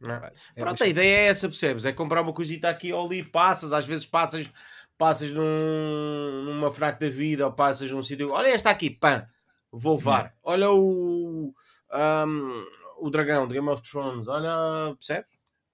[0.56, 1.84] é Pronto, a ideia é essa, percebes?
[1.84, 4.50] É comprar uma coisita aqui ou ali, passas, às vezes passas,
[4.98, 8.30] passas num, numa fraca da vida ou passas num sítio.
[8.30, 9.26] Olha esta aqui, pã,
[9.70, 10.34] vou levar.
[10.42, 11.52] Olha o,
[11.94, 12.64] ahm,
[13.00, 15.30] o dragão de Game of Thrones, olha, percebes?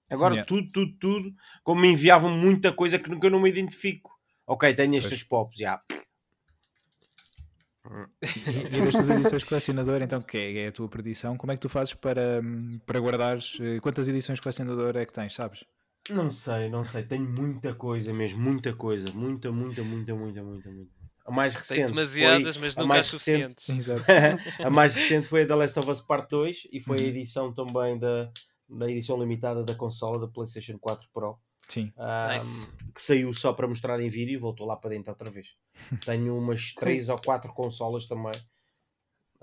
[0.09, 0.47] Agora Yeah.
[0.47, 4.11] tudo, tudo, tudo, como me enviavam muita coisa que nunca eu não me identifico.
[4.45, 5.81] Ok, tenho estas pops, já.
[8.21, 11.61] E, e destas edições colecionador, então, que é, é a tua perdição, como é que
[11.61, 12.41] tu fazes para,
[12.85, 13.57] para guardares?
[13.59, 15.63] eh, Quantas edições colecionador é que tens, sabes?
[16.09, 20.69] Não sei, não sei, tenho muita coisa mesmo, muita coisa, muita, muita, muita, muita, muita,
[20.69, 21.00] muita.
[21.31, 21.77] A mais recente.
[21.77, 23.69] Tem demasiadas, foi- mas a nunca mais recente- suficientes.
[23.89, 24.03] Exato.
[24.67, 27.07] a mais recente foi a The Last of Us Part 2 e foi a Uhum.
[27.07, 28.29] edição também da,
[28.69, 31.91] da edição limitada da consola da PlayStation 4 Pro Sim.
[31.97, 32.69] ahm, Nice.
[32.93, 35.47] que saiu só para mostrar em vídeo e voltou lá para dentro outra vez.
[36.05, 38.33] Tenho umas 3 ou 4 consolas também.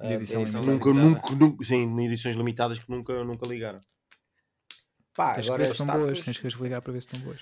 [0.00, 0.66] De edição Eh, limitada.
[0.70, 3.80] nunca, nunca, nunca, sim, em edições limitadas que nunca, nunca ligaram.
[5.18, 7.08] Pá, Tens que agora ver se são boas, tens que as ligar para ver se
[7.08, 7.40] estão boas.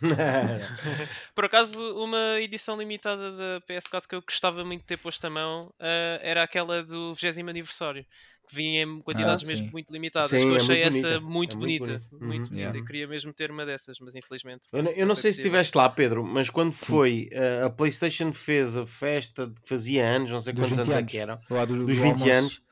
[1.34, 5.28] Por acaso, uma edição limitada da PS4 que eu gostava muito de ter posto a
[5.28, 8.06] mão ah, era aquela do 20 aniversário,
[8.48, 9.72] que vinha em quantidades Ah, mesmo sim.
[9.72, 10.30] muito limitadas.
[10.30, 11.20] Sim, que eu é achei muito essa bonita.
[11.20, 11.86] muito É muito bonita.
[11.86, 12.06] bonita.
[12.12, 12.28] Muito Uhum.
[12.28, 12.54] bonita.
[12.56, 12.78] Yeah.
[12.78, 14.62] Eu queria mesmo ter uma dessas, mas infelizmente.
[14.72, 18.32] Eu, não- eu não sei se estiveste lá, Pedro, mas quando foi uh, a PlayStation
[18.32, 21.84] fez a festa que fazia anos, não sei Dos quantos 20 anos é que do,
[21.84, 22.30] dos do 20 almoço.
[22.32, 22.62] anos,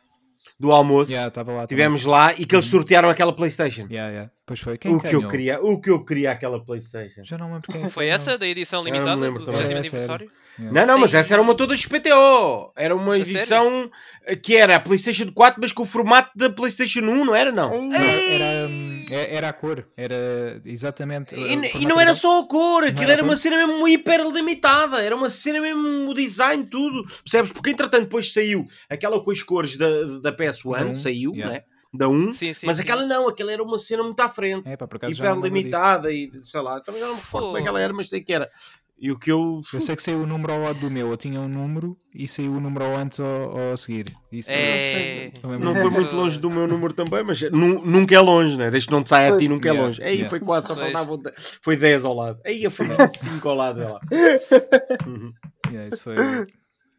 [0.60, 2.70] do almoço, Yeah, lá tivemos lá e que eles Uhum.
[2.72, 3.86] sortearam aquela PlayStation.
[3.90, 4.30] Yeah, yeah.
[4.50, 4.76] Pois foi.
[4.76, 7.22] Quem O que eu queria, o que eu queria aquela PlayStation.
[7.22, 9.44] Já não me lembro quem é Foi essa da edição Eu não me limitada lembro
[9.44, 9.62] do também.
[9.62, 10.30] 20 É, aniversário?
[10.58, 10.80] Yeah.
[10.80, 12.72] Não, não, mas essa era uma toda XPTO.
[12.74, 13.88] Era uma edição
[14.26, 17.52] eh, que era a PlayStation 4, mas com o formato da PlayStation 1, não era?
[17.52, 17.80] Não.
[17.80, 21.32] Não, era, hum, é- era a cor, era exatamente.
[21.36, 25.00] E, o e não era só a cor, aquilo era uma cena mesmo hiper limitada,
[25.00, 27.04] era uma cena mesmo o design, tudo.
[27.22, 27.52] Percebes?
[27.52, 29.86] Porque entretanto depois saiu aquela com as cores da,
[30.20, 31.54] da PS1, Da um, saiu, yeah.
[31.54, 31.62] né?
[31.92, 32.66] Da 1, Sim, sim.
[32.66, 32.84] mas sim.
[32.84, 36.60] aquela não, aquela era uma cena muito à frente, É, pá, hiper limitada e sei
[36.60, 38.48] lá, também não me recordo como é que ela era, mas sei que era.
[39.02, 39.62] E o que eu.
[39.72, 42.28] Eu sei que saiu o número ao lado do meu, eu tinha um número e
[42.28, 44.04] saiu o número ao antes ou ao a seguir.
[44.30, 45.32] Isso É...
[45.42, 48.70] Não Não foi muito longe do meu número também, mas nu- nunca é longe, né?
[48.70, 50.02] Desde que não te saia a ti, nunca é longe.
[50.02, 50.28] Aí yeah.
[50.28, 51.14] foi quase, só faltava.
[51.14, 51.22] um
[51.62, 52.40] Foi 10 ao lado.
[52.44, 54.00] Aí foi 25 ao lado dela.
[55.06, 55.32] Uhum.
[55.70, 56.16] Yeah, isso foi,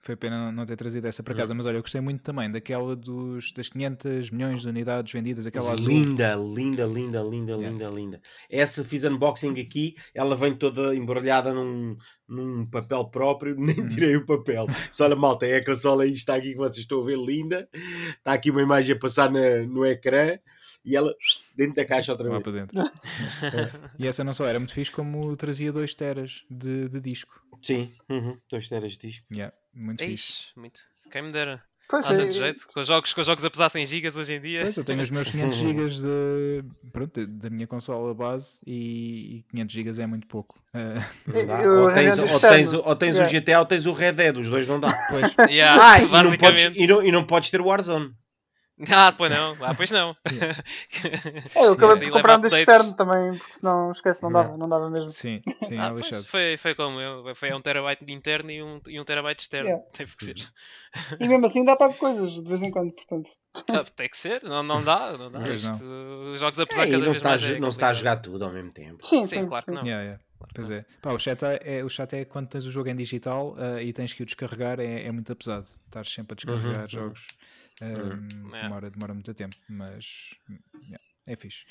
[0.02, 2.95] foi pena não- ter trazido essa para casa, mas olha, eu gostei muito também daquela
[2.95, 5.88] dos, das 500 milhões de unidades vendidas, aquela azul.
[5.88, 7.70] Linda, linda, linda, linda, Yeah.
[7.70, 8.22] linda, linda.
[8.49, 11.95] Essa fiz unboxing aqui, ela vem toda embrulhada num,
[12.32, 13.88] num papel próprio, nem Uhum.
[13.88, 14.65] tirei o papel.
[14.91, 17.67] Só olha, malta, é a consola aí está aqui que vocês estão a ver, linda.
[18.09, 20.39] Está aqui uma imagem a passar na- no ecrã
[20.86, 21.13] e ela
[21.55, 22.43] dentro da caixa outra Lá vez.
[22.43, 22.77] para dentro.
[23.99, 27.39] e essa não só era muito fixe, como trazia 2 teras de, de disco.
[27.61, 29.25] Sim, uhum, dois teras de disco.
[29.32, 30.11] Yeah, muito fixe.
[30.13, 30.82] Eish, muito.
[31.11, 31.61] Quem me dera.
[31.92, 32.66] Pois Anda é, de jeito.
[32.74, 34.62] Com os jogos, com os jogos a pesar 100 gigas hoje em dia.
[34.62, 39.46] Pois, eu tenho os meus 500 GB de, pronto, da minha consola base e, e
[39.52, 40.58] 500 GB é muito pouco.
[41.28, 41.62] Não dá.
[41.62, 43.38] Eu Ou tens, ou tens, ou tens Yeah.
[43.38, 44.94] o GTA ou tens o Red Dead, os dois não dá.
[45.10, 48.14] pois, Yeah, Ah, e não, podes, e, não, e não podes ter Warzone.
[48.91, 49.57] Ah, pois não.
[49.61, 50.15] Ah, pois não.
[51.55, 54.57] É, eu acabei Sim, por comprar um disco externo também, porque senão esquece, não dava,
[54.57, 55.09] não dava mesmo.
[55.09, 57.36] sim, sim, Ah, é foi, foi como eu.
[57.36, 59.69] Foi um terabyte de interno e um, e um terabyte externo.
[59.69, 59.86] Yeah.
[59.93, 60.36] Teve que ser.
[61.19, 63.29] E mesmo assim dá para coisas, de vez em quando, portanto.
[63.69, 64.43] Ah, tem que ser.
[64.43, 65.11] Não, não dá.
[65.17, 65.39] Não dá.
[65.39, 65.55] Não.
[65.55, 65.84] Isto,
[66.34, 67.43] os jogos a pesar É, cada não vez se, está a, mais.
[67.43, 69.05] é não se está a jogar tudo ao mesmo tempo.
[69.05, 69.84] Sim, Sim, claro que não.
[69.84, 70.23] Yeah, yeah.
[70.55, 70.86] Pois é.
[71.01, 73.93] Pá, o, chato é, o chato é quando tens o jogo em digital ah, e
[73.93, 75.67] tens que o descarregar, é, é muito pesado.
[75.86, 77.27] Estar sempre a descarregar Uhum, jogos
[77.82, 78.61] ah, É.
[78.63, 80.36] demora, demora muito tempo, mas
[80.84, 81.65] yeah, é fixe.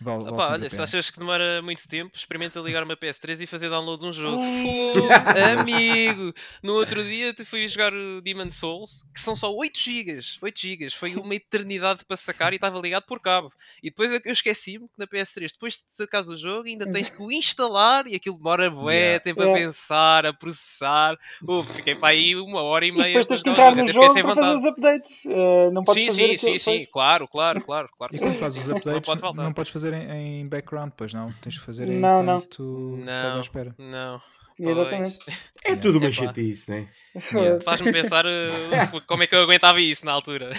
[0.00, 3.42] Vale, vale Opa, olha, a se achas que demora muito tempo, experimenta ligar uma PS3
[3.42, 4.42] e fazer download de um jogo.
[4.62, 5.08] Fogo,
[5.60, 6.32] amigo!
[6.62, 10.20] No outro dia te fui jogar o Demon Souls, que são só 8 GB.
[10.42, 10.90] 8 GB.
[10.90, 13.50] Foi uma eternidade para sacar e estava ligado por cabo.
[13.82, 17.20] E depois eu esqueci-me que na PS3, depois de sacares o jogo, ainda tens que
[17.22, 19.20] o instalar e aquilo demora bué Yeah.
[19.24, 19.64] tempo a Yeah.
[19.66, 21.16] pensar, a processar.
[21.46, 23.82] Uf, fiquei para aí uma hora e E meia depois para tens que entrar jogo,
[23.82, 25.20] no jogo sem para fazer os updates.
[25.26, 28.14] Eh, não podes Sim, fazer sim, sim, sim, claro, claro, claro, claro.
[28.14, 29.44] E quando fazes os Não updates, pode faltar.
[29.44, 31.30] não podes fazer em, em background, pois não?
[31.42, 32.38] Tens que fazer Não, não.
[32.38, 33.74] enquanto estás à Não, espera.
[33.78, 34.20] não.
[34.60, 35.18] Exatamente.
[35.64, 36.88] É tudo uma chatice, né?
[37.32, 37.60] Yeah.
[37.62, 40.50] Faz-me pensar uh, como é que eu aguentava isso na altura.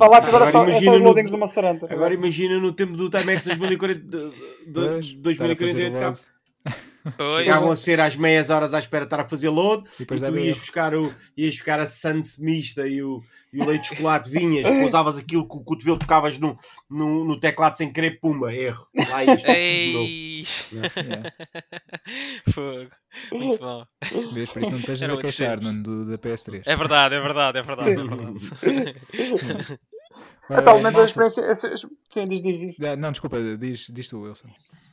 [0.00, 1.92] Lá que agora, Agora só, é imagina só os no- loadings do Monster Hunter.
[1.92, 4.34] Agora imagina no tempo do Timex 2040, de, de,
[4.72, 6.06] Pois, de estar a fazer 2048 o cá.
[6.06, 6.20] load.
[7.16, 7.34] Pois.
[7.36, 10.06] Chegavam a ser às meias horas à espera de estar a fazer load E e
[10.06, 10.58] depois tu dava ias erro.
[10.58, 13.20] buscar, o, ias buscar a Sans mista e o,
[13.52, 16.58] e o leite de chocolate, vinhas, pousavas aquilo com o cotovelo, tocavas no,
[16.90, 18.84] no, no teclado sem querer, pumba, erro.
[18.94, 19.46] Lá novo.
[19.46, 20.42] Ei!
[20.72, 21.32] Yeah.
[22.52, 22.90] Fogo.
[23.32, 23.84] Muito bom.
[24.32, 25.60] Vês, por isso não Era a queixar.
[25.60, 26.62] Nuno, do, da PS3.
[26.66, 27.90] É verdade, é verdade, é verdade.
[27.90, 29.78] É verdade.
[30.48, 31.76] Ah, Atualmente a experiência.
[32.12, 32.74] Sim, diz, diz, diz.
[32.86, 34.48] Ah, Não, desculpa, diz, diz tu, Wilson.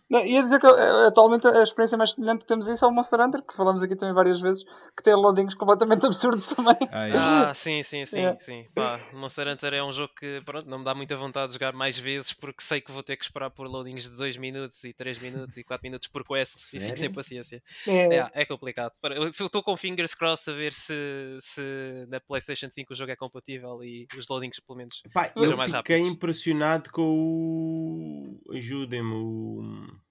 [0.09, 2.91] Não, ia dizer que eh, atualmente a experiência mais semelhante que temos isso é o
[2.91, 4.63] Monster Hunter, que falamos aqui também várias vezes,
[4.95, 6.75] que tem loadings completamente absurdos também.
[6.91, 7.49] Ah, yeah.
[7.49, 8.39] Ah, sim, sim, sim, Yeah.
[8.39, 8.65] sim.
[8.75, 11.73] Pá, Monster Hunter é um jogo que pronto, não me dá muita vontade de jogar
[11.73, 14.93] mais vezes porque sei que vou ter que esperar por loadings de 2 minutos e
[14.93, 17.13] 3 minutos e 4 minutos por quest e fico sem Sério?
[17.13, 17.63] paciência.
[17.87, 18.91] É, É, é complicado.
[19.03, 20.93] Eu estou com fingers crossed a ver se,
[21.39, 25.01] se na PlayStation 5 o jogo é compatível e os loadings, pelo menos.
[25.13, 26.13] Pá, Sejam eu mais fiquei rápidos.
[26.13, 28.53] impressionado com o.
[28.55, 30.02] Ajudem-me, o.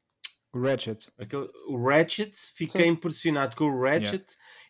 [0.53, 1.09] O Ratchet.
[1.19, 4.25] Aquele, o Ratchet, fiquei impressionado com o Ratchet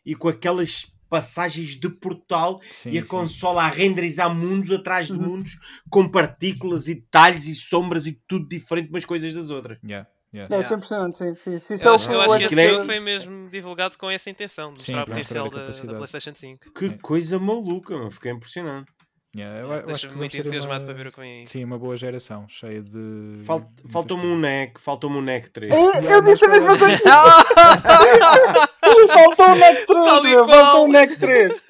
[0.06, 3.08] e com aquelas passagens de portal Sim, e a sim.
[3.08, 5.20] consola a renderizar mundos atrás de Uhum.
[5.20, 5.58] mundos
[5.90, 9.78] com partículas e detalhes e sombras e tudo diferente umas coisas das outras.
[9.84, 10.08] Yeah.
[10.32, 10.54] Yeah.
[10.54, 10.76] É, Yeah.
[10.78, 11.34] 100%, sim.
[11.36, 11.54] sim.
[11.74, 14.72] Isso Eu é acho, eu acho que esse jogo foi mesmo divulgado com essa intenção,
[14.72, 15.96] de Sim, mostrar o potencial da, da.
[15.98, 16.72] PlayStation 5.
[16.72, 16.98] Que É.
[17.02, 18.10] coisa maluca, meu.
[18.10, 18.86] Fiquei impressionado.
[19.34, 21.46] Yeah, eu, eu acho que muito entusiasmado uma, para ver o que vem aí.
[21.46, 23.42] sim, uma boa geração, cheia de.
[23.44, 25.72] Fal- muitas Faltou-me um neck, faltou-me um neck 3.
[25.72, 27.02] É, Yeah, eu disse a mesma coisa.
[27.08, 28.68] Ah!
[29.08, 30.44] Faltou o NEC 3, Tal e meu.
[30.44, 30.64] qual.
[30.64, 31.62] Faltou o NEC 3.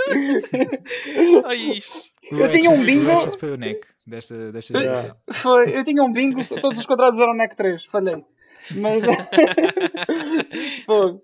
[1.44, 2.12] Ai, isto.
[2.32, 3.30] O Eu tinha um bingo.
[3.38, 5.16] Foi o neck desta, desta geração.
[5.32, 7.84] Foi, eu tinha um bingo, todos os quadrados eram NEC 3.
[7.86, 8.24] Falhei.
[8.72, 9.04] Mas.
[10.86, 11.22] Fogo.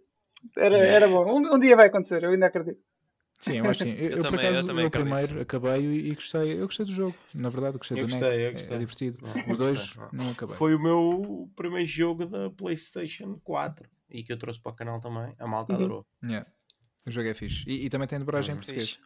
[0.56, 1.24] Era, era bom.
[1.40, 2.78] Um, um dia vai acontecer, eu ainda acredito.
[3.40, 3.90] Sim, eu acho sim.
[3.90, 4.90] Eu, Eu eu, por também- eu acaso, o acredito.
[4.90, 6.52] primeiro acabei e, e gostei.
[6.60, 7.16] Eu gostei do jogo.
[7.34, 8.42] Na verdade, eu gostei Eu do gostei, NEC.
[8.42, 8.76] eu É- gostei.
[8.76, 9.18] É, divertido.
[9.46, 10.30] O eu 2 gostei, não.
[10.32, 10.56] acabei.
[10.56, 15.00] Foi o meu primeiro jogo da PlayStation 4 e que eu trouxe para o canal
[15.00, 15.32] também.
[15.38, 15.78] A malta Uhum.
[15.78, 16.06] adorou.
[16.24, 16.48] Yeah.
[17.06, 17.62] O jogo é fixe.
[17.66, 18.58] E, e também tem dobragem em Uhum.
[18.60, 18.90] português.
[18.90, 19.00] Fixe.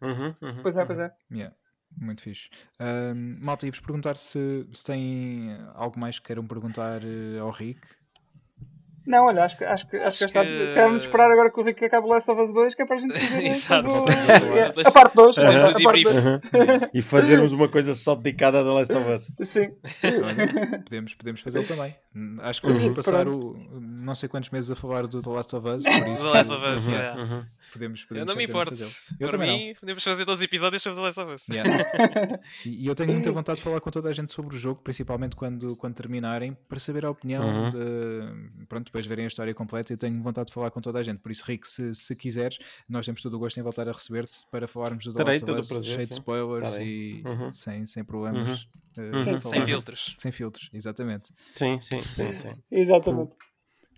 [0.00, 1.04] Uhum, uhum, Pois é, pois uhum.
[1.04, 1.14] é.
[1.32, 1.56] Yeah.
[1.96, 2.50] Muito fixe.
[2.78, 7.80] Ahm, malta, ia-vos perguntar se, se tem algo mais que queiram perguntar eh, ao Rick.
[9.06, 11.02] Não, olha, acho que, acho que, acho que, Acho já está, que- se calhar vamos
[11.02, 12.98] esperar agora que o Rico acabe o Last of Us 2, que é para a
[12.98, 13.88] gente fazer Exato.
[13.88, 15.34] o- a parte 2.
[15.36, 16.04] Fazemos A parte debrief.
[16.04, 16.24] dois.
[16.24, 16.40] Uhum.
[16.94, 19.32] E fazermos uma coisa só dedicada a The Last of Us.
[19.48, 19.72] Sim.
[20.24, 21.94] Olha, podemos, podemos fazê-lo também.
[22.42, 22.94] Acho que vamos Uhum.
[22.94, 26.24] passar o, não sei quantos meses a falar do The Last of Us, por isso
[26.24, 27.44] The Last of Us, Uhum,
[27.74, 27.80] uhum.
[27.80, 28.74] podemos, Eu podemos não me importo.
[28.74, 29.58] Eu Para também não.
[29.58, 31.48] mim, podemos fazer 12 episódios sobre The Last of Us.
[31.48, 32.40] Yeah.
[32.66, 34.80] E e eu tenho muita vontade de falar com toda a gente sobre o jogo,
[34.82, 37.70] principalmente quando, quando terminarem, para saber a opinião, Uhum.
[37.70, 39.92] de, pronto, depois de verem a história completa.
[39.92, 41.18] Eu tenho vontade de falar com toda a gente.
[41.18, 42.58] Por isso, Rick, se, se quiseres,
[42.88, 45.44] nós temos todo o gosto em voltar a receber-te para falarmos do The Terei Last
[45.44, 46.88] of todo o Us, prazer, cheio de spoilers Estarei.
[46.88, 47.54] e Uhum.
[47.54, 48.68] sem, sem problemas.
[48.98, 49.24] Uhum.
[49.24, 50.14] para Sem filtros.
[50.18, 51.30] Sem filtros, exatamente.
[51.54, 52.52] Sim, sim, sim, sim.
[52.70, 53.32] Exatamente.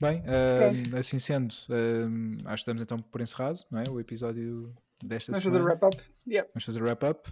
[0.01, 3.84] Bem, ahm, assim sendo, ahm, acho que estamos então por encerrado, não é?
[3.90, 5.74] O episódio desta Vamos fazer o semana.
[5.80, 6.03] wrap-up.
[6.28, 6.51] Yeah.
[6.53, 7.30] Vamos fazer o wrap-up.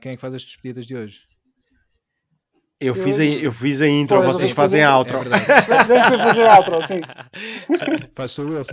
[0.00, 1.20] Quem é que faz as despedidas de hoje?
[2.80, 5.18] Eu fiz a, eu fiz a intro, Pois, vocês eu fazem a É outro.
[5.20, 7.00] Vamos fazer a outro, sim.
[8.14, 8.72] Faz o Wilson.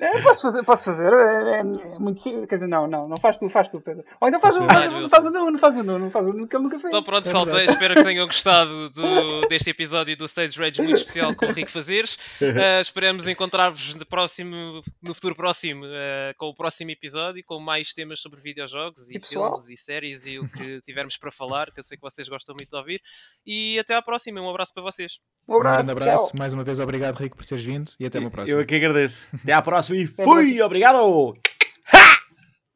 [0.00, 1.12] É, posso fazer, posso fazer.
[1.12, 1.62] É, é- é
[1.98, 2.48] muito simples.
[2.48, 4.04] Quer dizer, não, não, não faz tu, faz tu, Pedro.
[4.20, 6.48] Ou então faz, o, faz, o- faz o Nuno, faz o Nuno, faz o Nuno,
[6.48, 6.92] que ele nunca fez.
[6.92, 7.52] Então pronto, É saltei.
[7.54, 7.72] verdade.
[7.72, 11.70] Espero que tenham gostado do- deste episódio do Stage Rage muito especial com o Rico
[11.70, 12.14] Fazeres.
[12.40, 17.92] Uh, esperamos encontrar-vos no, próximo, no futuro próximo uh, com o próximo episódio, com mais
[17.94, 19.56] temas sobre videojogos e, E pessoal?
[19.56, 22.54] filmes e séries e o que tivermos para falar, que eu sei que vocês gostam
[22.58, 23.00] muito de ouvir.
[23.46, 24.40] E até à próxima.
[24.40, 25.20] Um abraço para vocês.
[25.46, 26.24] Um abraço, Um grande abraço.
[26.28, 26.32] tchau.
[26.38, 28.58] Mais uma vez, obrigado, Rico, por teres vindo e até uma próxima.
[28.60, 29.28] Eu que agradeço.
[29.42, 30.62] Até à próxima abraço e fui!
[30.62, 31.34] Obrigado!